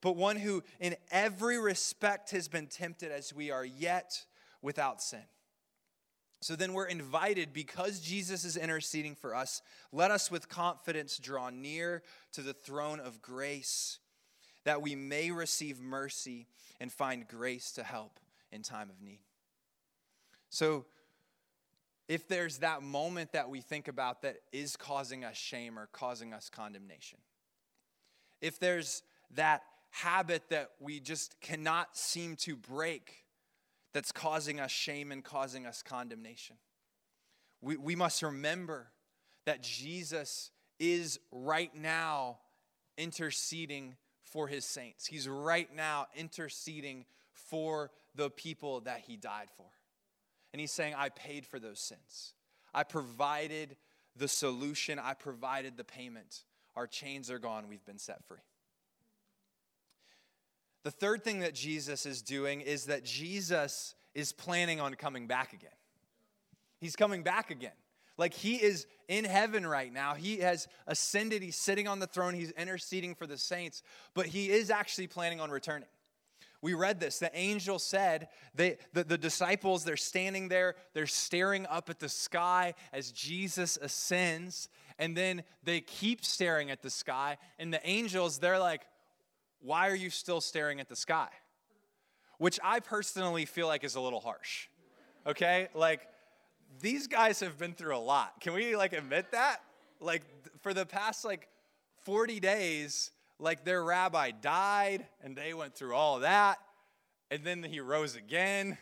but 0.00 0.16
one 0.16 0.34
who 0.34 0.64
in 0.80 0.96
every 1.12 1.60
respect 1.60 2.32
has 2.32 2.48
been 2.48 2.66
tempted 2.66 3.12
as 3.12 3.32
we 3.32 3.52
are, 3.52 3.64
yet 3.64 4.24
without 4.62 5.00
sin. 5.00 5.22
So 6.40 6.56
then 6.56 6.72
we're 6.72 6.86
invited, 6.86 7.52
because 7.52 8.00
Jesus 8.00 8.44
is 8.44 8.56
interceding 8.56 9.14
for 9.14 9.32
us, 9.32 9.62
let 9.92 10.10
us 10.10 10.28
with 10.28 10.48
confidence 10.48 11.18
draw 11.18 11.50
near 11.50 12.02
to 12.32 12.42
the 12.42 12.52
throne 12.52 12.98
of 12.98 13.22
grace 13.22 14.00
that 14.64 14.82
we 14.82 14.96
may 14.96 15.30
receive 15.30 15.80
mercy 15.80 16.48
and 16.80 16.90
find 16.90 17.28
grace 17.28 17.70
to 17.74 17.84
help 17.84 18.18
in 18.50 18.62
time 18.62 18.90
of 18.90 19.00
need. 19.00 19.20
So, 20.50 20.86
if 22.08 22.26
there's 22.26 22.58
that 22.58 22.82
moment 22.82 23.32
that 23.32 23.50
we 23.50 23.60
think 23.60 23.86
about 23.86 24.22
that 24.22 24.36
is 24.50 24.76
causing 24.76 25.24
us 25.24 25.36
shame 25.36 25.78
or 25.78 25.88
causing 25.92 26.32
us 26.32 26.48
condemnation, 26.48 27.18
if 28.40 28.58
there's 28.58 29.02
that 29.34 29.62
habit 29.90 30.42
that 30.48 30.70
we 30.80 31.00
just 31.00 31.40
cannot 31.40 31.96
seem 31.96 32.36
to 32.36 32.56
break 32.56 33.24
that's 33.92 34.12
causing 34.12 34.58
us 34.58 34.70
shame 34.70 35.12
and 35.12 35.22
causing 35.22 35.66
us 35.66 35.82
condemnation, 35.82 36.56
we, 37.60 37.76
we 37.76 37.94
must 37.94 38.22
remember 38.22 38.88
that 39.44 39.62
Jesus 39.62 40.50
is 40.78 41.18
right 41.30 41.74
now 41.74 42.38
interceding 42.96 43.96
for 44.22 44.46
his 44.46 44.64
saints. 44.64 45.06
He's 45.06 45.28
right 45.28 45.68
now 45.74 46.06
interceding 46.16 47.04
for 47.32 47.90
the 48.14 48.30
people 48.30 48.80
that 48.80 49.02
he 49.06 49.16
died 49.16 49.48
for. 49.56 49.66
And 50.52 50.60
he's 50.60 50.72
saying, 50.72 50.94
I 50.96 51.10
paid 51.10 51.46
for 51.46 51.58
those 51.58 51.78
sins. 51.78 52.34
I 52.74 52.82
provided 52.84 53.76
the 54.16 54.28
solution, 54.28 54.98
I 54.98 55.14
provided 55.14 55.76
the 55.76 55.84
payment. 55.84 56.44
Our 56.76 56.86
chains 56.86 57.30
are 57.30 57.38
gone, 57.38 57.68
we've 57.68 57.84
been 57.84 57.98
set 57.98 58.24
free. 58.24 58.38
The 60.84 60.90
third 60.90 61.24
thing 61.24 61.40
that 61.40 61.54
Jesus 61.54 62.06
is 62.06 62.22
doing 62.22 62.60
is 62.60 62.86
that 62.86 63.04
Jesus 63.04 63.94
is 64.14 64.32
planning 64.32 64.80
on 64.80 64.94
coming 64.94 65.26
back 65.26 65.52
again. 65.52 65.70
He's 66.80 66.96
coming 66.96 67.22
back 67.22 67.50
again. 67.50 67.72
Like 68.16 68.34
he 68.34 68.56
is 68.56 68.86
in 69.06 69.24
heaven 69.24 69.66
right 69.66 69.92
now. 69.92 70.14
He 70.14 70.38
has 70.38 70.66
ascended. 70.86 71.42
He's 71.42 71.56
sitting 71.56 71.86
on 71.86 72.00
the 72.00 72.06
throne. 72.06 72.34
He's 72.34 72.50
interceding 72.52 73.14
for 73.14 73.26
the 73.26 73.38
saints, 73.38 73.82
but 74.14 74.26
he 74.26 74.50
is 74.50 74.70
actually 74.70 75.06
planning 75.06 75.40
on 75.40 75.50
returning. 75.50 75.88
We 76.60 76.74
read 76.74 76.98
this. 76.98 77.18
The 77.18 77.30
angel 77.38 77.78
said, 77.78 78.28
the, 78.54 78.76
the 78.92 79.18
disciples, 79.18 79.84
they're 79.84 79.96
standing 79.96 80.48
there, 80.48 80.74
they're 80.92 81.06
staring 81.06 81.66
up 81.66 81.88
at 81.88 82.00
the 82.00 82.08
sky 82.08 82.74
as 82.92 83.12
Jesus 83.12 83.78
ascends, 83.80 84.68
and 84.98 85.16
then 85.16 85.44
they 85.62 85.80
keep 85.80 86.24
staring 86.24 86.70
at 86.70 86.82
the 86.82 86.90
sky, 86.90 87.38
and 87.58 87.72
the 87.72 87.86
angels, 87.88 88.38
they're 88.38 88.58
like, 88.58 88.82
Why 89.60 89.88
are 89.88 89.94
you 89.94 90.10
still 90.10 90.40
staring 90.40 90.80
at 90.80 90.88
the 90.88 90.96
sky? 90.96 91.28
Which 92.38 92.58
I 92.62 92.80
personally 92.80 93.44
feel 93.44 93.68
like 93.68 93.84
is 93.84 93.94
a 93.94 94.00
little 94.00 94.20
harsh. 94.20 94.68
Okay? 95.26 95.68
Like, 95.74 96.00
these 96.80 97.06
guys 97.06 97.40
have 97.40 97.58
been 97.58 97.74
through 97.74 97.96
a 97.96 97.98
lot. 97.98 98.40
Can 98.40 98.52
we 98.52 98.76
like 98.76 98.92
admit 98.92 99.30
that? 99.32 99.60
Like, 100.00 100.22
for 100.60 100.74
the 100.74 100.86
past 100.86 101.24
like 101.24 101.48
40 102.02 102.40
days, 102.40 103.10
like 103.38 103.64
their 103.64 103.82
rabbi 103.82 104.30
died 104.30 105.06
and 105.22 105.36
they 105.36 105.54
went 105.54 105.74
through 105.74 105.94
all 105.94 106.20
that 106.20 106.58
and 107.30 107.44
then 107.44 107.62
he 107.62 107.80
rose 107.80 108.16
again 108.16 108.78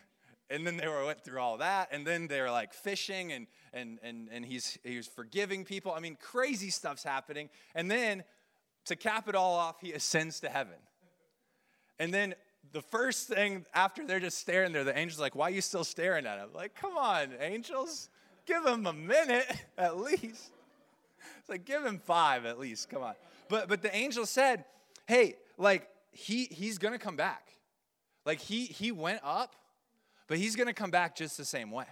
and 0.49 0.67
then 0.67 0.77
they 0.77 0.87
were, 0.87 1.05
went 1.05 1.25
through 1.25 1.41
all 1.41 1.59
that 1.59 1.89
and 1.93 2.07
then 2.07 2.29
they 2.29 2.41
were 2.41 2.51
like 2.51 2.73
fishing 2.73 3.33
and 3.33 3.47
and 3.73 3.99
and, 4.03 4.29
and 4.33 4.45
he's 4.45 4.79
he's 4.85 5.07
forgiving 5.07 5.65
people. 5.65 5.93
I 5.93 6.01
mean 6.01 6.17
crazy 6.21 6.71
stuff's 6.71 7.05
happening. 7.05 7.51
And 7.75 7.91
then 7.91 8.25
to 8.87 8.97
cap 8.97 9.29
it 9.29 9.35
all 9.35 9.55
off 9.55 9.81
he 9.81 9.93
ascends 9.93 10.41
to 10.41 10.49
heaven. 10.49 10.79
And 11.99 12.13
then 12.13 12.35
the 12.73 12.83
first 12.83 13.29
thing 13.29 13.65
after 13.75 14.07
they're 14.07 14.21
just 14.21 14.39
staring 14.39 14.73
there 14.73 14.85
the 14.85 14.97
angel's 14.97 15.21
like 15.21 15.35
why 15.35 15.49
are 15.49 15.55
you 15.55 15.61
still 15.61 15.85
staring 15.85 16.27
at 16.27 16.39
him? 16.39 16.51
Like 16.55 16.75
come 16.75 16.97
on 16.97 17.31
angels. 17.41 18.09
Give 18.47 18.65
him 18.65 18.87
a 18.87 18.93
minute 18.93 19.47
at 19.77 19.99
least. 19.99 20.53
It's 21.41 21.49
like 21.49 21.65
give 21.65 21.85
him 21.85 21.99
five 21.99 22.47
at 22.47 22.59
least. 22.59 22.89
Come 22.89 23.03
on. 23.03 23.15
But 23.49 23.69
but 23.69 23.83
the 23.83 23.95
angel 23.95 24.27
said, 24.27 24.65
hey, 25.07 25.37
like 25.59 25.89
he 26.11 26.45
he's 26.45 26.79
gonna 26.79 26.99
come 26.99 27.17
back. 27.17 27.53
Like 28.25 28.41
he 28.41 28.65
he 28.65 28.93
went 28.93 29.21
up, 29.23 29.55
but 30.27 30.39
he's 30.39 30.57
gonna 30.57 30.75
come 30.75 30.91
back 30.91 31.17
just 31.17 31.37
the 31.37 31.45
same 31.45 31.71
way. 31.71 31.87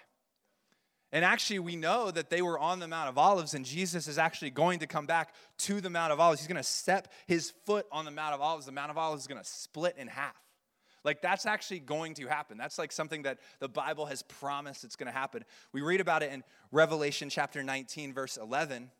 And 1.14 1.24
actually, 1.24 1.60
we 1.60 1.76
know 1.76 2.10
that 2.10 2.28
they 2.28 2.42
were 2.42 2.58
on 2.58 2.80
the 2.80 2.88
Mount 2.88 3.08
of 3.08 3.16
Olives, 3.16 3.54
and 3.54 3.64
Jesus 3.64 4.08
is 4.08 4.18
actually 4.18 4.50
going 4.50 4.80
to 4.80 4.88
come 4.88 5.06
back 5.06 5.32
to 5.58 5.80
the 5.80 5.88
Mount 5.88 6.12
of 6.12 6.18
Olives. 6.18 6.40
He's 6.40 6.48
going 6.48 6.56
to 6.56 6.68
step 6.68 7.06
his 7.28 7.52
foot 7.64 7.86
on 7.92 8.04
the 8.04 8.10
Mount 8.10 8.34
of 8.34 8.40
Olives. 8.40 8.66
The 8.66 8.72
Mount 8.72 8.90
of 8.90 8.98
Olives 8.98 9.22
is 9.22 9.28
going 9.28 9.40
to 9.40 9.48
split 9.48 9.94
in 9.96 10.08
half. 10.08 10.34
Like, 11.04 11.22
that's 11.22 11.46
actually 11.46 11.78
going 11.78 12.14
to 12.14 12.26
happen. 12.26 12.58
That's 12.58 12.80
like 12.80 12.90
something 12.90 13.22
that 13.22 13.38
the 13.60 13.68
Bible 13.68 14.06
has 14.06 14.22
promised 14.22 14.82
it's 14.82 14.96
going 14.96 15.06
to 15.06 15.16
happen. 15.16 15.44
We 15.72 15.82
read 15.82 16.00
about 16.00 16.24
it 16.24 16.32
in 16.32 16.42
Revelation 16.72 17.30
chapter 17.30 17.62
19, 17.62 18.12
verse 18.12 18.36
11. 18.36 18.90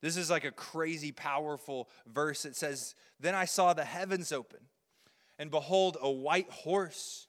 This 0.00 0.16
is 0.16 0.30
like 0.30 0.44
a 0.44 0.52
crazy, 0.52 1.12
powerful 1.12 1.88
verse. 2.06 2.44
It 2.44 2.56
says, 2.56 2.94
Then 3.18 3.34
I 3.34 3.44
saw 3.44 3.72
the 3.72 3.84
heavens 3.84 4.32
open, 4.32 4.60
and 5.38 5.50
behold, 5.50 5.96
a 6.00 6.10
white 6.10 6.50
horse, 6.50 7.26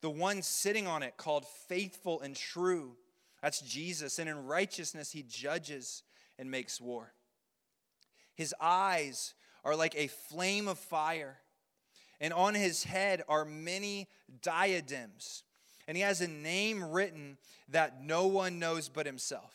the 0.00 0.10
one 0.10 0.42
sitting 0.42 0.86
on 0.86 1.02
it 1.02 1.16
called 1.16 1.46
Faithful 1.68 2.20
and 2.20 2.36
True 2.36 2.96
that's 3.42 3.60
Jesus. 3.60 4.18
And 4.18 4.28
in 4.28 4.46
righteousness, 4.46 5.12
he 5.12 5.22
judges 5.22 6.02
and 6.38 6.50
makes 6.50 6.80
war. 6.80 7.12
His 8.34 8.54
eyes 8.60 9.34
are 9.64 9.76
like 9.76 9.94
a 9.96 10.06
flame 10.06 10.68
of 10.68 10.78
fire, 10.78 11.38
and 12.20 12.32
on 12.32 12.54
his 12.54 12.84
head 12.84 13.22
are 13.28 13.44
many 13.44 14.08
diadems. 14.42 15.42
And 15.86 15.96
he 15.96 16.02
has 16.02 16.20
a 16.20 16.28
name 16.28 16.82
written 16.82 17.36
that 17.68 18.02
no 18.02 18.26
one 18.26 18.58
knows 18.58 18.88
but 18.88 19.06
himself. 19.06 19.54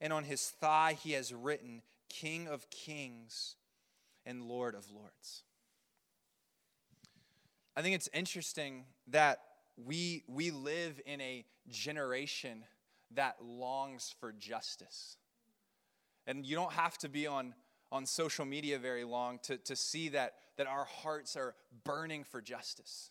and 0.00 0.12
on 0.12 0.24
his 0.24 0.48
thigh, 0.48 0.96
he 1.02 1.12
has 1.12 1.32
written, 1.32 1.82
King 2.08 2.48
of 2.48 2.68
kings 2.70 3.56
and 4.26 4.42
Lord 4.42 4.74
of 4.74 4.90
lords. 4.90 5.42
I 7.76 7.82
think 7.82 7.94
it's 7.94 8.08
interesting 8.12 8.84
that 9.08 9.40
we, 9.76 10.24
we 10.26 10.50
live 10.50 11.00
in 11.06 11.20
a 11.20 11.44
generation 11.68 12.64
that 13.12 13.36
longs 13.42 14.14
for 14.20 14.32
justice. 14.32 15.16
And 16.26 16.44
you 16.44 16.56
don't 16.56 16.72
have 16.72 16.98
to 16.98 17.08
be 17.08 17.26
on, 17.26 17.54
on 17.90 18.06
social 18.06 18.44
media 18.44 18.78
very 18.78 19.04
long 19.04 19.38
to, 19.44 19.56
to 19.58 19.76
see 19.76 20.10
that, 20.10 20.34
that 20.56 20.66
our 20.66 20.84
hearts 20.84 21.36
are 21.36 21.54
burning 21.84 22.24
for 22.24 22.40
justice. 22.40 23.10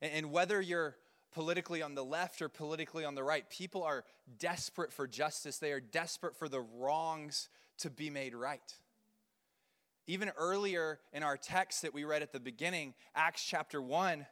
And, 0.00 0.12
and 0.12 0.32
whether 0.32 0.60
you're 0.60 0.96
politically 1.32 1.82
on 1.82 1.94
the 1.94 2.04
left 2.04 2.42
or 2.42 2.48
politically 2.48 3.04
on 3.04 3.14
the 3.14 3.22
right, 3.22 3.48
people 3.50 3.82
are 3.82 4.04
desperate 4.38 4.92
for 4.92 5.06
justice. 5.06 5.58
They 5.58 5.72
are 5.72 5.80
desperate 5.80 6.36
for 6.36 6.48
the 6.48 6.60
wrongs 6.60 7.48
to 7.78 7.90
be 7.90 8.10
made 8.10 8.34
right. 8.34 8.74
Even 10.06 10.30
earlier 10.38 11.00
in 11.12 11.22
our 11.22 11.36
text 11.36 11.82
that 11.82 11.92
we 11.92 12.04
read 12.04 12.22
at 12.22 12.32
the 12.32 12.40
beginning, 12.40 12.94
Acts 13.14 13.44
chapter 13.44 13.80
1, 13.80 14.26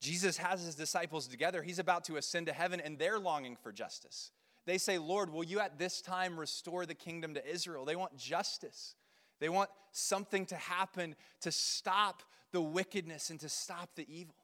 Jesus 0.00 0.36
has 0.38 0.64
his 0.64 0.76
disciples 0.76 1.26
together. 1.26 1.62
He's 1.62 1.80
about 1.80 2.04
to 2.04 2.16
ascend 2.16 2.46
to 2.46 2.52
heaven, 2.52 2.80
and 2.80 2.98
they're 2.98 3.18
longing 3.18 3.56
for 3.56 3.72
justice. 3.72 4.30
They 4.66 4.78
say, 4.78 4.98
Lord, 4.98 5.30
will 5.30 5.44
you 5.44 5.60
at 5.60 5.78
this 5.78 6.00
time 6.00 6.38
restore 6.38 6.86
the 6.86 6.94
kingdom 6.94 7.34
to 7.34 7.46
Israel? 7.46 7.84
They 7.84 7.96
want 7.96 8.16
justice. 8.16 8.94
They 9.40 9.48
want 9.48 9.70
something 9.92 10.46
to 10.46 10.56
happen 10.56 11.16
to 11.40 11.50
stop 11.50 12.22
the 12.52 12.60
wickedness 12.60 13.30
and 13.30 13.40
to 13.40 13.48
stop 13.48 13.90
the 13.96 14.06
evil. 14.08 14.34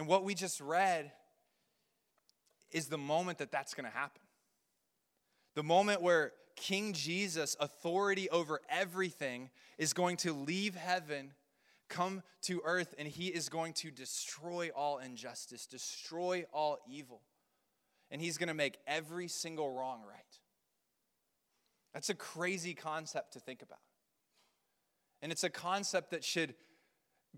And 0.00 0.08
what 0.08 0.24
we 0.24 0.34
just 0.34 0.62
read 0.62 1.12
is 2.70 2.86
the 2.86 2.96
moment 2.96 3.36
that 3.36 3.52
that's 3.52 3.74
going 3.74 3.84
to 3.84 3.94
happen. 3.94 4.22
The 5.54 5.62
moment 5.62 6.00
where 6.00 6.32
King 6.56 6.94
Jesus, 6.94 7.54
authority 7.60 8.30
over 8.30 8.62
everything, 8.70 9.50
is 9.76 9.92
going 9.92 10.16
to 10.18 10.32
leave 10.32 10.74
heaven, 10.74 11.34
come 11.90 12.22
to 12.44 12.62
earth, 12.64 12.94
and 12.98 13.06
he 13.06 13.26
is 13.26 13.50
going 13.50 13.74
to 13.74 13.90
destroy 13.90 14.70
all 14.74 14.96
injustice, 14.96 15.66
destroy 15.66 16.46
all 16.50 16.78
evil. 16.88 17.20
And 18.10 18.22
he's 18.22 18.38
going 18.38 18.48
to 18.48 18.54
make 18.54 18.78
every 18.86 19.28
single 19.28 19.70
wrong 19.70 20.00
right. 20.08 20.38
That's 21.92 22.08
a 22.08 22.14
crazy 22.14 22.72
concept 22.72 23.34
to 23.34 23.38
think 23.38 23.60
about. 23.60 23.80
And 25.20 25.30
it's 25.30 25.44
a 25.44 25.50
concept 25.50 26.12
that 26.12 26.24
should 26.24 26.54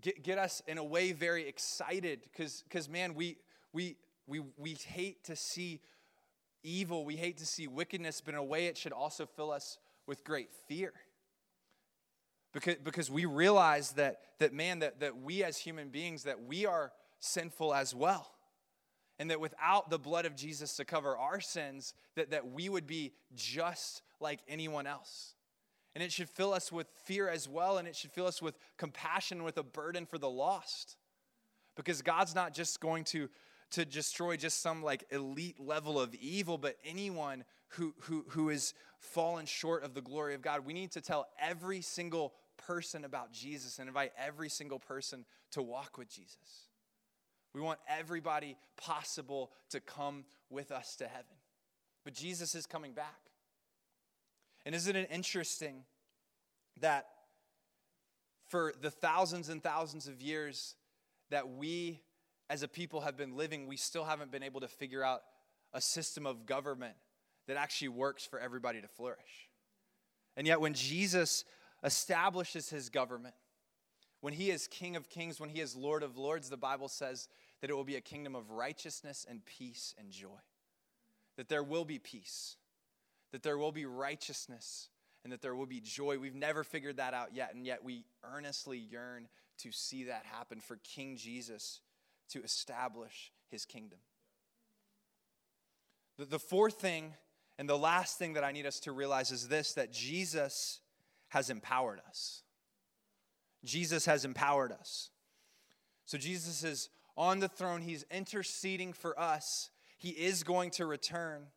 get, 0.01 0.23
get 0.23 0.37
us, 0.37 0.61
in 0.67 0.77
a 0.77 0.83
way, 0.83 1.11
very 1.11 1.47
excited 1.47 2.21
because, 2.31 2.89
man, 2.89 3.13
we, 3.13 3.37
we, 3.71 3.97
we, 4.27 4.41
we 4.57 4.73
hate 4.73 5.23
to 5.25 5.35
see 5.35 5.81
evil, 6.63 7.05
we 7.05 7.15
hate 7.15 7.37
to 7.37 7.45
see 7.45 7.67
wickedness, 7.67 8.21
but 8.21 8.33
in 8.33 8.39
a 8.39 8.43
way 8.43 8.67
it 8.67 8.77
should 8.77 8.93
also 8.93 9.25
fill 9.25 9.51
us 9.51 9.77
with 10.07 10.23
great 10.23 10.49
fear. 10.67 10.93
Because, 12.53 12.75
because 12.83 13.09
we 13.09 13.25
realize 13.25 13.91
that, 13.93 14.19
that 14.39 14.53
man, 14.53 14.79
that, 14.79 14.99
that 14.99 15.17
we 15.21 15.43
as 15.43 15.57
human 15.57 15.89
beings, 15.89 16.23
that 16.23 16.45
we 16.45 16.65
are 16.65 16.91
sinful 17.19 17.73
as 17.73 17.95
well. 17.95 18.29
And 19.19 19.29
that 19.29 19.39
without 19.39 19.89
the 19.89 19.99
blood 19.99 20.25
of 20.25 20.35
Jesus 20.35 20.75
to 20.77 20.85
cover 20.85 21.17
our 21.17 21.39
sins, 21.39 21.93
that, 22.15 22.31
that 22.31 22.51
we 22.51 22.69
would 22.69 22.87
be 22.87 23.13
just 23.35 24.01
like 24.19 24.39
anyone 24.47 24.87
else. 24.87 25.35
And 25.95 26.03
it 26.03 26.11
should 26.11 26.29
fill 26.29 26.53
us 26.53 26.71
with 26.71 26.87
fear 27.03 27.29
as 27.29 27.47
well, 27.47 27.77
and 27.77 27.87
it 27.87 27.95
should 27.95 28.11
fill 28.11 28.25
us 28.25 28.41
with 28.41 28.57
compassion, 28.77 29.43
with 29.43 29.57
a 29.57 29.63
burden 29.63 30.05
for 30.05 30.17
the 30.17 30.29
lost. 30.29 30.97
Because 31.75 32.01
God's 32.01 32.33
not 32.33 32.53
just 32.53 32.79
going 32.79 33.03
to 33.05 33.29
to 33.73 33.85
destroy 33.85 34.37
just 34.37 34.61
some 34.61 34.83
like 34.83 35.03
elite 35.09 35.59
level 35.59 35.99
of 35.99 36.13
evil, 36.15 36.59
but 36.59 36.77
anyone 36.85 37.43
who, 37.69 37.95
who, 38.01 38.23
who 38.29 38.49
is 38.49 38.75
fallen 38.99 39.47
short 39.47 39.83
of 39.83 39.95
the 39.95 40.01
glory 40.01 40.35
of 40.35 40.43
God. 40.43 40.63
We 40.63 40.73
need 40.73 40.91
to 40.91 41.01
tell 41.01 41.27
every 41.41 41.81
single 41.81 42.33
person 42.55 43.03
about 43.03 43.31
Jesus 43.31 43.79
and 43.79 43.87
invite 43.87 44.11
every 44.15 44.49
single 44.49 44.77
person 44.77 45.25
to 45.51 45.63
walk 45.63 45.97
with 45.97 46.07
Jesus. 46.07 46.67
We 47.55 47.61
want 47.61 47.79
everybody 47.87 48.57
possible 48.77 49.51
to 49.71 49.79
come 49.79 50.25
with 50.51 50.71
us 50.71 50.95
to 50.97 51.07
heaven. 51.07 51.35
But 52.03 52.13
Jesus 52.13 52.53
is 52.53 52.67
coming 52.67 52.93
back. 52.93 53.22
And 54.65 54.73
isn't 54.73 54.95
it 54.95 55.09
interesting 55.11 55.83
that 56.79 57.07
for 58.47 58.73
the 58.81 58.91
thousands 58.91 59.49
and 59.49 59.61
thousands 59.61 60.07
of 60.07 60.21
years 60.21 60.75
that 61.29 61.49
we 61.49 62.01
as 62.49 62.61
a 62.61 62.67
people 62.67 63.01
have 63.01 63.17
been 63.17 63.35
living, 63.35 63.67
we 63.67 63.77
still 63.77 64.03
haven't 64.03 64.31
been 64.31 64.43
able 64.43 64.61
to 64.61 64.67
figure 64.67 65.03
out 65.03 65.21
a 65.73 65.81
system 65.81 66.27
of 66.27 66.45
government 66.45 66.95
that 67.47 67.57
actually 67.57 67.89
works 67.89 68.25
for 68.25 68.39
everybody 68.39 68.81
to 68.81 68.87
flourish. 68.87 69.49
And 70.37 70.45
yet, 70.47 70.61
when 70.61 70.73
Jesus 70.73 71.45
establishes 71.83 72.69
his 72.69 72.89
government, 72.89 73.35
when 74.21 74.33
he 74.33 74.51
is 74.51 74.67
King 74.67 74.95
of 74.95 75.09
Kings, 75.09 75.39
when 75.39 75.49
he 75.49 75.59
is 75.59 75.75
Lord 75.75 76.03
of 76.03 76.17
Lords, 76.17 76.49
the 76.49 76.57
Bible 76.57 76.87
says 76.87 77.27
that 77.61 77.69
it 77.69 77.73
will 77.73 77.83
be 77.83 77.95
a 77.95 78.01
kingdom 78.01 78.35
of 78.35 78.51
righteousness 78.51 79.25
and 79.29 79.43
peace 79.45 79.93
and 79.97 80.11
joy. 80.11 80.29
That 81.37 81.49
there 81.49 81.63
will 81.63 81.85
be 81.85 81.99
peace, 81.99 82.57
that 83.33 83.43
there 83.43 83.57
will 83.57 83.73
be 83.73 83.85
righteousness, 83.85 84.87
and 85.23 85.33
that 85.33 85.41
there 85.41 85.55
will 85.55 85.65
be 85.65 85.81
joy. 85.81 86.17
We've 86.17 86.35
never 86.35 86.63
figured 86.63 86.97
that 86.97 87.13
out 87.13 87.33
yet, 87.33 87.53
and 87.53 87.65
yet 87.65 87.83
we 87.83 88.05
earnestly 88.23 88.77
yearn 88.77 89.27
to 89.57 89.71
see 89.71 90.05
that 90.05 90.23
happen 90.25 90.59
for 90.61 90.77
King 90.83 91.17
Jesus 91.17 91.81
to 92.29 92.41
establish 92.43 93.31
his 93.49 93.65
kingdom. 93.65 93.99
The, 96.17 96.25
the 96.25 96.39
fourth 96.39 96.75
thing 96.75 97.13
and 97.57 97.67
the 97.67 97.77
last 97.77 98.17
thing 98.17 98.33
that 98.33 98.43
I 98.43 98.51
need 98.51 98.65
us 98.65 98.79
to 98.81 98.91
realize 98.91 99.31
is 99.31 99.47
this 99.47 99.73
that 99.73 99.91
Jesus 99.91 100.79
has 101.29 101.49
empowered 101.49 101.99
us. 102.07 102.43
Jesus 103.65 104.05
has 104.05 104.25
empowered 104.25 104.71
us. 104.71 105.09
So 106.05 106.17
Jesus 106.17 106.63
is 106.63 106.89
on 107.17 107.39
the 107.39 107.47
throne, 107.47 107.81
he's 107.81 108.05
interceding 108.11 108.93
for 108.93 109.19
us. 109.19 109.69
He 109.97 110.09
is 110.09 110.43
going 110.43 110.71
to 110.71 110.85
return. 110.85 111.47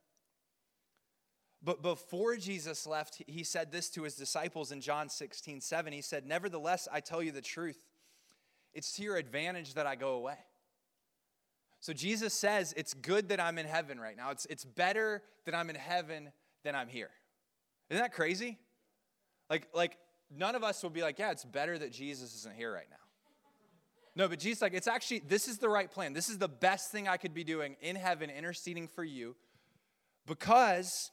But 1.66 1.83
before 1.83 2.37
Jesus 2.37 2.87
left, 2.87 3.20
he 3.26 3.42
said 3.42 3.72
this 3.72 3.90
to 3.90 4.05
his 4.05 4.14
disciples 4.14 4.70
in 4.70 4.81
John 4.81 5.09
16, 5.09 5.61
7. 5.61 5.92
He 5.92 6.00
said, 6.00 6.24
Nevertheless, 6.24 6.87
I 6.92 7.00
tell 7.00 7.20
you 7.20 7.33
the 7.33 7.42
truth. 7.42 7.76
It's 8.72 8.92
to 8.92 9.02
your 9.02 9.16
advantage 9.16 9.74
that 9.74 9.85
I 9.85 9.96
go 9.96 10.11
away. 10.11 10.38
So 11.81 11.92
Jesus 11.92 12.35
says, 12.35 12.72
It's 12.76 12.94
good 12.94 13.31
that 13.31 13.40
I'm 13.40 13.59
in 13.59 13.66
heaven 13.66 13.98
right 13.98 14.16
now. 14.16 14.31
It's, 14.31 14.46
it's 14.46 14.64
better 14.64 15.24
that 15.44 15.57
I'm 15.57 15.68
in 15.68 15.74
heaven 15.74 16.31
than 16.62 16.76
I'm 16.76 16.87
here. 16.87 17.11
Isn't 17.90 18.00
that 18.00 18.12
crazy? 18.12 18.59
Like, 19.50 19.66
like 19.74 19.98
none 20.31 20.55
of 20.55 20.62
us 20.62 20.85
will 20.85 20.90
be 20.90 21.02
like, 21.02 21.18
yeah, 21.18 21.33
it's 21.33 21.44
better 21.44 21.76
that 21.79 21.90
Jesus 21.90 22.33
isn't 22.37 22.55
here 22.55 22.72
right 22.72 22.87
now. 22.88 22.96
No, 24.14 24.29
but 24.29 24.38
Jesus, 24.38 24.62
like, 24.62 24.72
it's 24.72 24.87
actually, 24.87 25.18
this 25.18 25.48
is 25.48 25.59
the 25.59 25.68
right 25.68 25.90
plan. 25.90 26.12
This 26.12 26.29
is 26.29 26.38
the 26.38 26.48
best 26.48 26.92
thing 26.92 27.09
I 27.09 27.16
could 27.16 27.35
be 27.35 27.42
doing 27.42 27.74
in 27.81 27.96
heaven, 27.96 28.31
interceding 28.31 28.87
for 28.87 29.05
you, 29.05 29.35
because 30.26 31.11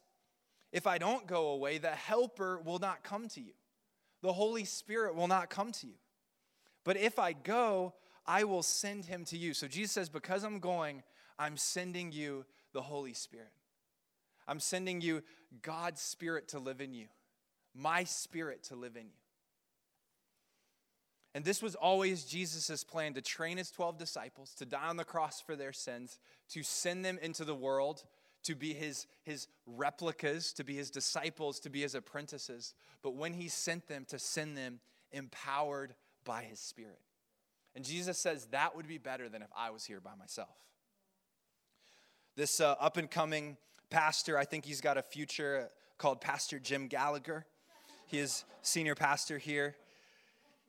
if 0.73 0.87
I 0.87 0.97
don't 0.97 1.27
go 1.27 1.49
away, 1.49 1.77
the 1.77 1.91
helper 1.91 2.59
will 2.59 2.79
not 2.79 3.03
come 3.03 3.29
to 3.29 3.41
you. 3.41 3.53
The 4.21 4.33
Holy 4.33 4.65
Spirit 4.65 5.15
will 5.15 5.27
not 5.27 5.49
come 5.49 5.71
to 5.71 5.87
you. 5.87 5.93
But 6.83 6.97
if 6.97 7.19
I 7.19 7.33
go, 7.33 7.93
I 8.25 8.43
will 8.43 8.63
send 8.63 9.05
him 9.05 9.23
to 9.25 9.37
you. 9.37 9.53
So 9.53 9.67
Jesus 9.67 9.91
says, 9.93 10.09
because 10.09 10.43
I'm 10.43 10.59
going, 10.59 11.03
I'm 11.37 11.57
sending 11.57 12.11
you 12.11 12.45
the 12.73 12.81
Holy 12.81 13.13
Spirit. 13.13 13.51
I'm 14.47 14.59
sending 14.59 14.99
you 14.99 15.21
God's 15.61 16.01
Spirit 16.01 16.49
to 16.49 16.59
live 16.59 16.81
in 16.81 16.93
you, 16.93 17.05
my 17.75 18.03
Spirit 18.03 18.63
to 18.63 18.75
live 18.75 18.95
in 18.95 19.05
you. 19.05 19.23
And 21.35 21.45
this 21.45 21.61
was 21.61 21.75
always 21.75 22.25
Jesus' 22.25 22.83
plan 22.83 23.13
to 23.13 23.21
train 23.21 23.57
his 23.57 23.71
12 23.71 23.97
disciples, 23.97 24.53
to 24.55 24.65
die 24.65 24.87
on 24.87 24.97
the 24.97 25.03
cross 25.03 25.41
for 25.41 25.55
their 25.55 25.73
sins, 25.73 26.19
to 26.49 26.63
send 26.63 27.03
them 27.05 27.17
into 27.21 27.43
the 27.45 27.55
world, 27.55 28.03
to 28.43 28.55
be 28.55 28.73
his, 28.73 29.07
his 29.23 29.47
replicas, 29.65 30.53
to 30.53 30.63
be 30.63 30.75
his 30.75 30.89
disciples, 30.89 31.59
to 31.61 31.69
be 31.69 31.81
his 31.81 31.95
apprentices. 31.95 32.73
But 33.01 33.15
when 33.15 33.33
he 33.33 33.47
sent 33.47 33.87
them, 33.87 34.05
to 34.09 34.19
send 34.19 34.57
them 34.57 34.79
empowered 35.11 35.95
by 36.25 36.43
his 36.43 36.59
Spirit. 36.59 36.99
And 37.75 37.83
Jesus 37.83 38.17
says 38.17 38.47
that 38.51 38.75
would 38.75 38.87
be 38.87 38.97
better 38.97 39.29
than 39.29 39.41
if 39.41 39.49
I 39.55 39.71
was 39.71 39.85
here 39.85 39.99
by 39.99 40.15
myself. 40.17 40.55
This 42.35 42.59
uh, 42.59 42.75
up 42.79 42.97
and 42.97 43.09
coming 43.09 43.57
pastor, 43.89 44.37
I 44.37 44.45
think 44.45 44.65
he's 44.65 44.81
got 44.81 44.97
a 44.97 45.03
future 45.03 45.69
called 45.97 46.21
Pastor 46.21 46.59
Jim 46.59 46.87
Gallagher. 46.87 47.45
He 48.07 48.19
is 48.19 48.45
senior 48.61 48.95
pastor 48.95 49.37
here 49.37 49.75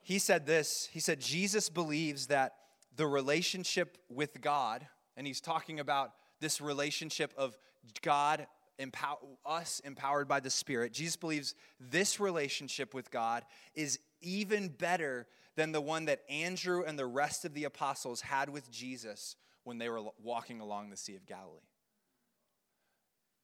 he 0.04 0.18
said 0.18 0.46
this 0.46 0.88
he 0.92 1.00
said 1.00 1.18
jesus 1.18 1.68
believes 1.68 2.28
that 2.28 2.54
the 2.96 3.06
relationship 3.06 3.98
with 4.08 4.40
god 4.40 4.86
and 5.16 5.26
he's 5.26 5.40
talking 5.40 5.80
about 5.80 6.12
this 6.44 6.60
relationship 6.60 7.32
of 7.36 7.56
god 8.02 8.46
empower 8.78 9.16
us 9.46 9.80
empowered 9.84 10.28
by 10.28 10.38
the 10.40 10.50
spirit 10.50 10.92
jesus 10.92 11.16
believes 11.16 11.54
this 11.80 12.20
relationship 12.20 12.92
with 12.94 13.10
god 13.10 13.44
is 13.74 13.98
even 14.20 14.68
better 14.68 15.26
than 15.56 15.72
the 15.72 15.80
one 15.80 16.04
that 16.04 16.20
andrew 16.28 16.84
and 16.84 16.98
the 16.98 17.06
rest 17.06 17.44
of 17.44 17.54
the 17.54 17.64
apostles 17.64 18.20
had 18.20 18.48
with 18.48 18.70
jesus 18.70 19.36
when 19.64 19.78
they 19.78 19.88
were 19.88 20.02
walking 20.22 20.60
along 20.60 20.90
the 20.90 20.96
sea 20.96 21.16
of 21.16 21.24
galilee 21.26 21.60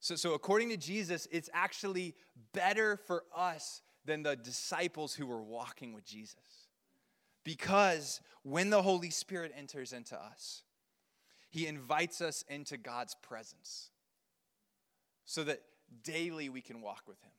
so, 0.00 0.16
so 0.16 0.34
according 0.34 0.68
to 0.68 0.76
jesus 0.76 1.26
it's 1.30 1.50
actually 1.54 2.14
better 2.52 2.96
for 2.96 3.24
us 3.34 3.82
than 4.04 4.22
the 4.22 4.36
disciples 4.36 5.14
who 5.14 5.26
were 5.26 5.42
walking 5.42 5.92
with 5.92 6.04
Jesus. 6.04 6.68
Because 7.44 8.20
when 8.42 8.70
the 8.70 8.82
Holy 8.82 9.10
Spirit 9.10 9.52
enters 9.56 9.92
into 9.92 10.20
us, 10.20 10.62
he 11.50 11.66
invites 11.66 12.20
us 12.20 12.44
into 12.48 12.76
God's 12.76 13.14
presence 13.22 13.90
so 15.24 15.44
that 15.44 15.60
daily 16.02 16.48
we 16.48 16.60
can 16.60 16.80
walk 16.80 17.02
with 17.06 17.20
him. 17.22 17.32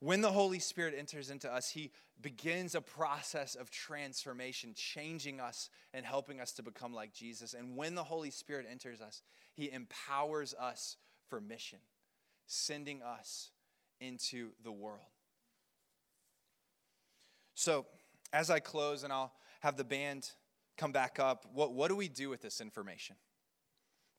When 0.00 0.20
the 0.20 0.32
Holy 0.32 0.58
Spirit 0.58 0.94
enters 0.98 1.30
into 1.30 1.50
us, 1.50 1.70
he 1.70 1.90
begins 2.20 2.74
a 2.74 2.80
process 2.80 3.54
of 3.54 3.70
transformation, 3.70 4.72
changing 4.74 5.40
us 5.40 5.70
and 5.94 6.04
helping 6.04 6.40
us 6.40 6.52
to 6.52 6.62
become 6.62 6.92
like 6.92 7.14
Jesus. 7.14 7.54
And 7.54 7.76
when 7.76 7.94
the 7.94 8.04
Holy 8.04 8.30
Spirit 8.30 8.66
enters 8.70 9.00
us, 9.00 9.22
he 9.54 9.70
empowers 9.70 10.52
us 10.54 10.96
for 11.28 11.40
mission, 11.40 11.78
sending 12.46 13.02
us 13.02 13.50
into 14.00 14.50
the 14.62 14.72
world. 14.72 15.00
So, 17.54 17.86
as 18.32 18.50
I 18.50 18.58
close, 18.58 19.04
and 19.04 19.12
I'll 19.12 19.32
have 19.60 19.76
the 19.76 19.84
band 19.84 20.28
come 20.76 20.92
back 20.92 21.18
up, 21.20 21.46
what, 21.54 21.72
what 21.72 21.88
do 21.88 21.96
we 21.96 22.08
do 22.08 22.28
with 22.28 22.42
this 22.42 22.60
information? 22.60 23.16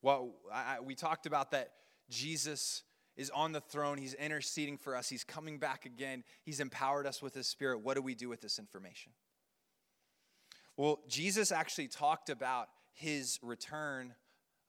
Well, 0.05 0.35
I, 0.53 0.81
we 0.81 0.93
talked 0.93 1.25
about 1.25 1.49
that 1.49 1.71
Jesus 2.11 2.83
is 3.17 3.31
on 3.31 3.53
the 3.53 3.59
throne, 3.59 3.97
He's 3.97 4.13
interceding 4.13 4.77
for 4.77 4.95
us, 4.95 5.09
He's 5.09 5.23
coming 5.23 5.57
back 5.57 5.87
again, 5.87 6.23
He's 6.43 6.59
empowered 6.59 7.07
us 7.07 7.23
with 7.23 7.33
His 7.33 7.47
Spirit. 7.47 7.79
What 7.79 7.95
do 7.95 8.03
we 8.03 8.13
do 8.13 8.29
with 8.29 8.39
this 8.39 8.59
information? 8.59 9.13
Well, 10.77 10.99
Jesus 11.07 11.51
actually 11.51 11.87
talked 11.87 12.29
about 12.29 12.67
His 12.93 13.39
return 13.41 14.13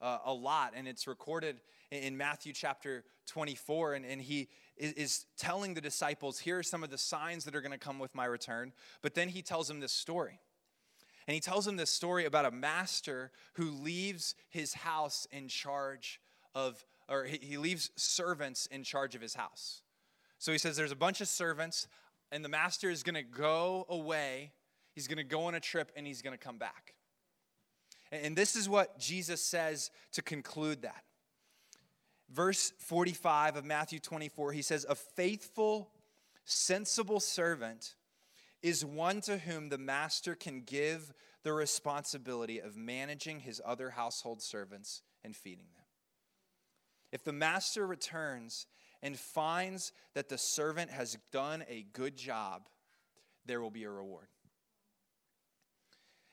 uh, 0.01 0.20
a 0.25 0.33
lot, 0.33 0.72
and 0.75 0.88
it's 0.88 1.07
recorded 1.07 1.61
in 1.90 2.16
Matthew 2.16 2.55
chapter 2.55 3.05
24. 3.27 3.92
And, 3.92 4.07
and 4.07 4.22
he 4.22 4.49
is, 4.79 4.92
is 4.94 5.27
telling 5.37 5.75
the 5.75 5.83
disciples, 5.83 6.38
here 6.38 6.59
are 6.61 6.62
some 6.62 6.83
of 6.83 6.88
the 6.88 6.96
signs 6.96 7.44
that 7.44 7.55
are 7.55 7.61
going 7.61 7.72
to 7.72 7.79
come 7.79 7.99
with 7.99 8.14
my 8.14 8.25
return. 8.25 8.72
But 9.03 9.14
then 9.14 9.29
he 9.29 9.42
tells 9.42 9.68
them 9.68 9.81
this 9.81 9.92
story. 9.92 10.40
And 11.27 11.35
he 11.35 11.41
tells 11.41 11.67
him 11.67 11.77
this 11.77 11.91
story 11.91 12.25
about 12.25 12.45
a 12.45 12.51
master 12.51 13.33
who 13.55 13.71
leaves 13.71 14.35
his 14.49 14.75
house 14.75 15.27
in 15.33 15.49
charge 15.49 16.21
of, 16.55 16.85
or 17.09 17.25
he 17.25 17.59
leaves 17.59 17.91
servants 17.97 18.67
in 18.67 18.85
charge 18.85 19.15
of 19.15 19.21
his 19.21 19.35
house. 19.35 19.83
So 20.39 20.53
he 20.53 20.59
says 20.59 20.77
there's 20.77 20.93
a 20.93 20.97
bunch 20.97 21.21
of 21.21 21.29
servants, 21.29 21.89
and 22.31 22.45
the 22.45 22.49
master 22.49 22.91
is 22.91 23.03
going 23.03 23.15
to 23.15 23.23
go 23.23 23.87
away. 23.89 24.53
He's 24.93 25.09
going 25.09 25.19
to 25.19 25.25
go 25.25 25.45
on 25.45 25.55
a 25.55 25.61
trip, 25.61 25.91
and 25.97 26.07
he's 26.07 26.23
going 26.23 26.37
to 26.37 26.43
come 26.43 26.59
back. 26.59 26.95
And 28.12 28.37
this 28.37 28.55
is 28.55 28.69
what 28.69 28.99
Jesus 28.99 29.43
says 29.43 29.91
to 30.12 30.23
conclude 30.23 30.83
that. 30.83 31.03
Verse 32.31 32.73
45 32.79 33.57
of 33.57 33.65
Matthew 33.65 33.99
24, 33.99 34.53
he 34.53 34.62
says, 34.62 34.87
A 34.89 34.95
faithful, 34.95 35.91
sensible 36.45 37.21
servant 37.21 37.95
is 38.62 38.85
one 38.85 39.21
to 39.23 39.38
whom 39.38 39.69
the 39.69 39.79
master 39.79 40.35
can 40.35 40.62
give 40.62 41.12
the 41.42 41.53
responsibility 41.53 42.59
of 42.59 42.77
managing 42.77 43.40
his 43.40 43.61
other 43.64 43.90
household 43.90 44.42
servants 44.42 45.03
and 45.25 45.37
feeding 45.37 45.66
them. 45.75 45.85
If 47.12 47.23
the 47.25 47.33
master 47.33 47.87
returns 47.87 48.66
and 49.03 49.19
finds 49.19 49.92
that 50.14 50.29
the 50.29 50.38
servant 50.38 50.90
has 50.90 51.16
done 51.33 51.64
a 51.69 51.87
good 51.92 52.16
job, 52.16 52.69
there 53.45 53.61
will 53.61 53.71
be 53.71 53.85
a 53.85 53.90
reward. 53.90 54.27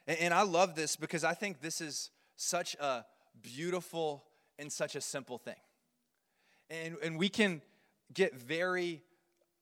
And, 0.08 0.34
I 0.34 0.42
love 0.42 0.76
this 0.76 0.98
because 0.98 1.24
I 1.24 1.34
think 1.34 1.62
this 1.62 1.80
is 1.80 2.10
such 2.36 2.76
a 2.76 3.06
beautiful 3.42 4.26
and 4.60 4.72
such 4.72 4.96
a 4.96 5.02
simple 5.02 5.38
thing. 5.38 5.56
And, 6.70 6.98
and 7.02 7.18
we 7.18 7.30
can 7.30 7.62
get 8.14 8.36
very, 8.36 9.02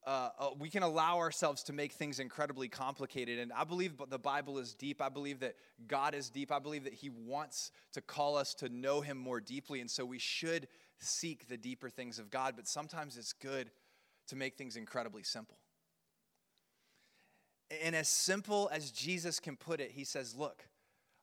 uh, 0.06 0.30
uh, 0.40 0.50
we 0.58 0.70
can 0.70 0.82
allow 0.82 1.18
ourselves 1.18 1.62
to 1.64 1.74
make 1.74 1.94
things 1.94 2.20
incredibly 2.20 2.68
complicated. 2.68 3.38
And 3.38 3.54
I 3.54 3.64
believe 3.64 3.94
the 4.10 4.18
Bible 4.18 4.58
is 4.58 4.74
deep. 4.74 5.02
I 5.02 5.10
believe 5.10 5.42
that 5.42 5.56
God 5.88 6.16
is 6.16 6.30
deep. 6.30 6.52
I 6.52 6.60
believe 6.60 6.86
that 6.86 6.94
He 6.94 7.10
wants 7.10 7.72
to 7.94 8.02
call 8.02 8.36
us 8.36 8.56
to 8.56 8.70
know 8.70 9.02
Him 9.02 9.18
more 9.18 9.40
deeply. 9.40 9.80
And 9.80 9.90
so 9.90 10.04
we 10.04 10.18
should 10.18 10.68
seek 11.00 11.48
the 11.48 11.58
deeper 11.58 11.90
things 11.90 12.18
of 12.18 12.32
God. 12.32 12.56
But 12.56 12.68
sometimes 12.68 13.16
it's 13.16 13.34
good 13.34 13.70
to 14.28 14.36
make 14.36 14.56
things 14.56 14.76
incredibly 14.76 15.24
simple. 15.24 15.58
And 17.84 17.96
as 17.96 18.10
simple 18.10 18.70
as 18.74 18.92
Jesus 18.92 19.40
can 19.40 19.56
put 19.56 19.80
it, 19.80 19.92
he 19.92 20.04
says, 20.04 20.36
Look, 20.36 20.66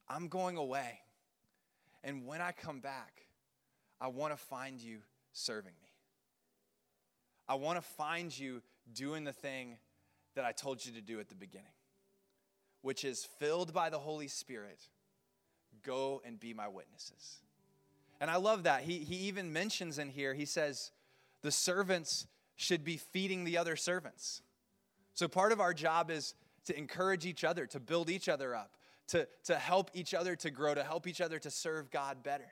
I'm 0.09 0.29
going 0.29 0.57
away. 0.57 1.01
And 2.05 2.27
when 2.27 2.41
I 2.41 2.53
come 2.53 2.81
back, 2.81 3.27
I 4.01 4.09
want 4.09 4.33
to 4.33 4.37
find 4.37 4.81
you 4.81 4.99
serving 5.33 5.75
me. 5.83 5.88
I 7.49 7.55
want 7.55 7.79
to 7.79 7.83
find 7.83 8.37
you 8.37 8.63
doing 8.93 9.25
the 9.25 9.33
thing 9.33 9.79
that 10.35 10.45
I 10.45 10.53
told 10.53 10.85
you 10.85 10.93
to 10.93 11.01
do 11.01 11.19
at 11.21 11.29
the 11.29 11.35
beginning, 11.35 11.67
which 12.83 13.05
is 13.05 13.25
filled 13.39 13.73
by 13.73 13.91
the 13.91 13.99
Holy 13.99 14.29
Spirit, 14.29 14.81
go 15.83 16.21
and 16.25 16.39
be 16.39 16.53
my 16.53 16.69
witnesses. 16.69 17.39
And 18.21 18.31
I 18.31 18.37
love 18.37 18.65
that. 18.65 18.83
He, 18.83 18.99
he 18.99 19.17
even 19.29 19.53
mentions 19.53 19.99
in 19.99 20.09
here, 20.11 20.35
he 20.35 20.45
says, 20.45 20.91
the 21.43 21.53
servants 21.53 22.27
should 22.57 22.85
be 22.85 22.97
feeding 22.97 23.45
the 23.45 23.59
other 23.59 23.77
servants. 23.77 24.43
So 25.15 25.29
part 25.29 25.53
of 25.53 25.61
our 25.61 25.73
job 25.73 26.11
is 26.11 26.35
to 26.67 26.77
encourage 26.77 27.25
each 27.25 27.45
other, 27.45 27.67
to 27.67 27.81
build 27.81 28.11
each 28.11 28.29
other 28.29 28.55
up, 28.55 28.77
to, 29.09 29.27
to 29.45 29.57
help 29.57 29.91
each 29.95 30.15
other 30.15 30.37
to 30.37 30.51
grow, 30.51 30.75
to 30.75 30.83
help 30.83 31.07
each 31.07 31.21
other 31.21 31.39
to 31.39 31.51
serve 31.51 31.91
God 31.91 32.23
better. 32.23 32.51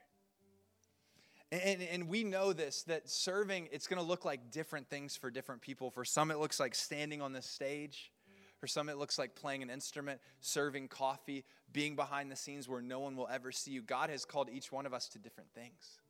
And, 1.52 1.80
and 1.82 2.08
we 2.08 2.24
know 2.24 2.52
this 2.52 2.82
that 2.84 3.08
serving, 3.08 3.68
it's 3.70 3.86
going 3.86 4.00
to 4.00 4.06
look 4.06 4.24
like 4.24 4.50
different 4.50 4.88
things 4.88 5.16
for 5.16 5.30
different 5.30 5.62
people. 5.62 5.90
For 5.90 6.04
some, 6.04 6.30
it 6.30 6.38
looks 6.38 6.58
like 6.58 6.74
standing 6.74 7.22
on 7.22 7.32
the 7.32 7.42
stage. 7.42 8.10
For 8.58 8.66
some, 8.66 8.88
it 8.88 8.96
looks 8.96 9.18
like 9.18 9.34
playing 9.34 9.62
an 9.62 9.70
instrument, 9.70 10.20
serving 10.40 10.88
coffee, 10.88 11.44
being 11.72 11.94
behind 11.94 12.32
the 12.32 12.36
scenes 12.36 12.68
where 12.68 12.80
no 12.80 13.00
one 13.00 13.14
will 13.14 13.28
ever 13.30 13.52
see 13.52 13.70
you. 13.70 13.82
God 13.82 14.08
has 14.08 14.24
called 14.24 14.48
each 14.50 14.72
one 14.72 14.86
of 14.86 14.94
us 14.94 15.08
to 15.10 15.18
different 15.18 15.50
things. 15.54 16.00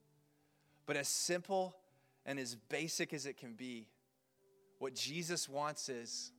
But 0.87 0.97
as 0.97 1.09
simple 1.09 1.77
and 2.25 2.39
as 2.39 2.55
basic 2.55 3.13
as 3.13 3.27
it 3.27 3.37
can 3.37 3.55
be, 3.55 3.89
what 4.79 4.95
Jesus 4.95 5.49
wants 5.49 5.89
is 5.89 6.31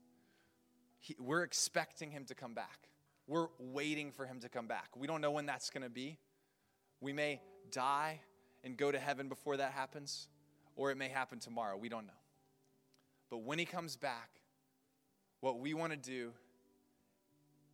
he, 1.00 1.16
we're 1.20 1.44
expecting 1.44 2.10
him 2.10 2.24
to 2.26 2.36
come 2.36 2.54
back. 2.54 2.88
We're 3.28 3.48
waiting 3.60 4.12
for 4.12 4.26
him 4.26 4.40
to 4.40 4.50
come 4.50 4.68
back. 4.68 4.90
We 4.96 5.08
don't 5.08 5.20
know 5.20 5.32
when 5.32 5.46
that's 5.46 5.70
going 5.70 5.84
to 5.84 5.90
be. 5.90 6.18
We 7.02 7.12
may 7.12 7.42
die 7.72 8.22
and 8.68 8.76
go 8.78 8.92
to 8.92 9.00
heaven 9.00 9.30
before 9.30 9.58
that 9.58 9.72
happens, 9.72 10.28
or 10.76 10.92
it 10.92 10.98
may 10.98 11.08
happen 11.08 11.40
tomorrow. 11.40 11.78
We 11.78 11.88
don't 11.88 12.06
know. 12.06 12.14
But 13.30 13.40
when 13.40 13.58
he 13.58 13.66
comes 13.66 13.96
back, 13.96 14.30
what 15.40 15.60
we 15.60 15.74
want 15.74 15.94
to 15.94 15.98
do 15.98 16.32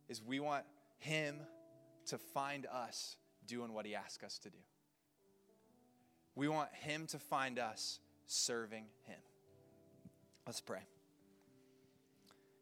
is 0.08 0.22
we 0.22 0.38
want 0.38 0.64
him 0.98 1.40
to 2.06 2.16
find 2.16 2.66
us 2.66 3.16
doing 3.46 3.72
what 3.72 3.86
he 3.86 3.94
asks 3.94 4.22
us 4.22 4.38
to 4.38 4.50
do. 4.50 4.58
We 6.36 6.48
want 6.48 6.70
him 6.72 7.06
to 7.08 7.18
find 7.18 7.58
us 7.58 7.98
serving 8.26 8.84
him. 9.02 9.18
Let's 10.46 10.60
pray. 10.60 10.86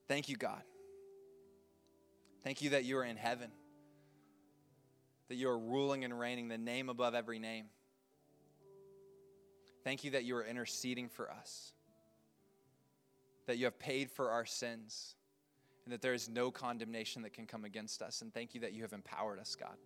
Thank 0.08 0.28
you, 0.28 0.36
God. 0.36 0.62
Thank 2.44 2.62
you 2.62 2.70
that 2.70 2.84
you 2.84 2.96
are 2.96 3.04
in 3.04 3.16
heaven, 3.16 3.50
that 5.28 5.34
you 5.34 5.48
are 5.50 5.58
ruling 5.58 6.04
and 6.04 6.18
reigning, 6.18 6.48
the 6.48 6.58
name 6.58 6.88
above 6.88 7.14
every 7.14 7.38
name. 7.38 7.66
Thank 9.84 10.04
you 10.04 10.12
that 10.12 10.24
you 10.24 10.36
are 10.36 10.44
interceding 10.44 11.08
for 11.08 11.30
us, 11.30 11.72
that 13.46 13.58
you 13.58 13.64
have 13.64 13.78
paid 13.78 14.10
for 14.10 14.30
our 14.30 14.46
sins, 14.46 15.16
and 15.84 15.92
that 15.92 16.00
there 16.00 16.14
is 16.14 16.28
no 16.28 16.50
condemnation 16.50 17.22
that 17.22 17.32
can 17.32 17.46
come 17.46 17.64
against 17.64 18.02
us. 18.02 18.22
And 18.22 18.32
thank 18.32 18.54
you 18.54 18.60
that 18.60 18.72
you 18.72 18.82
have 18.82 18.92
empowered 18.92 19.40
us, 19.40 19.56
God. 19.56 19.76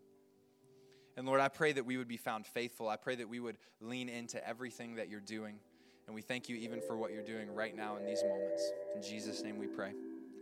And 1.17 1.27
Lord, 1.27 1.41
I 1.41 1.49
pray 1.49 1.73
that 1.73 1.87
we 1.87 1.97
would 1.97 2.09
be 2.09 2.19
found 2.19 2.47
faithful. 2.47 2.89
I 2.89 2.97
pray 2.97 3.15
that 3.15 3.29
we 3.29 3.41
would 3.41 3.57
lean 3.81 4.11
into 4.11 4.47
everything 4.47 4.97
that 4.97 5.09
you're 5.09 5.21
doing. 5.21 5.59
And 6.07 6.15
we 6.15 6.21
thank 6.21 6.49
you 6.49 6.57
even 6.57 6.81
for 6.83 6.97
what 6.99 7.13
you're 7.13 7.23
doing 7.23 7.53
right 7.53 7.75
now 7.75 7.97
in 7.97 8.05
these 8.05 8.23
moments. 8.23 8.71
In 8.95 9.03
Jesus' 9.03 9.43
name 9.43 9.59
we 9.59 9.67
pray. 9.67 9.93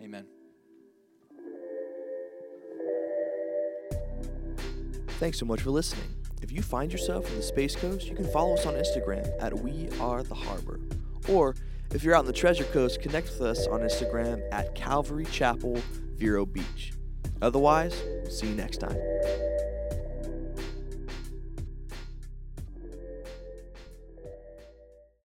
Amen. 0.03 0.27
Thanks 5.21 5.38
so 5.38 5.47
much 5.47 5.61
for 5.61 5.71
listening. 5.71 6.24
If 6.45 6.53
you 6.53 6.61
find 6.61 6.93
yourself 6.93 7.27
in 7.31 7.37
the 7.37 7.43
Space 7.43 7.75
Coast, 7.75 8.07
you 8.07 8.15
can 8.15 8.31
follow 8.31 8.53
us 8.53 8.67
on 8.67 8.75
Instagram 8.75 9.27
at 9.41 9.59
We 9.61 9.89
Are 9.99 10.23
the 10.23 10.35
Harbor. 10.35 10.79
Or 11.27 11.55
if 11.95 12.05
you're 12.05 12.15
out 12.15 12.21
in 12.21 12.27
the 12.27 12.35
Treasure 12.35 12.65
Coast, 12.65 13.01
connect 13.01 13.31
with 13.31 13.41
us 13.41 13.67
on 13.67 13.81
Instagram 13.81 14.43
at 14.53 14.75
Calvary 14.75 15.25
Chapel, 15.25 15.81
Vero 16.17 16.45
Beach. 16.45 16.93
Otherwise, 17.41 17.99
see 18.29 18.49
you 18.49 18.55
next 18.55 18.77
time. 18.77 19.04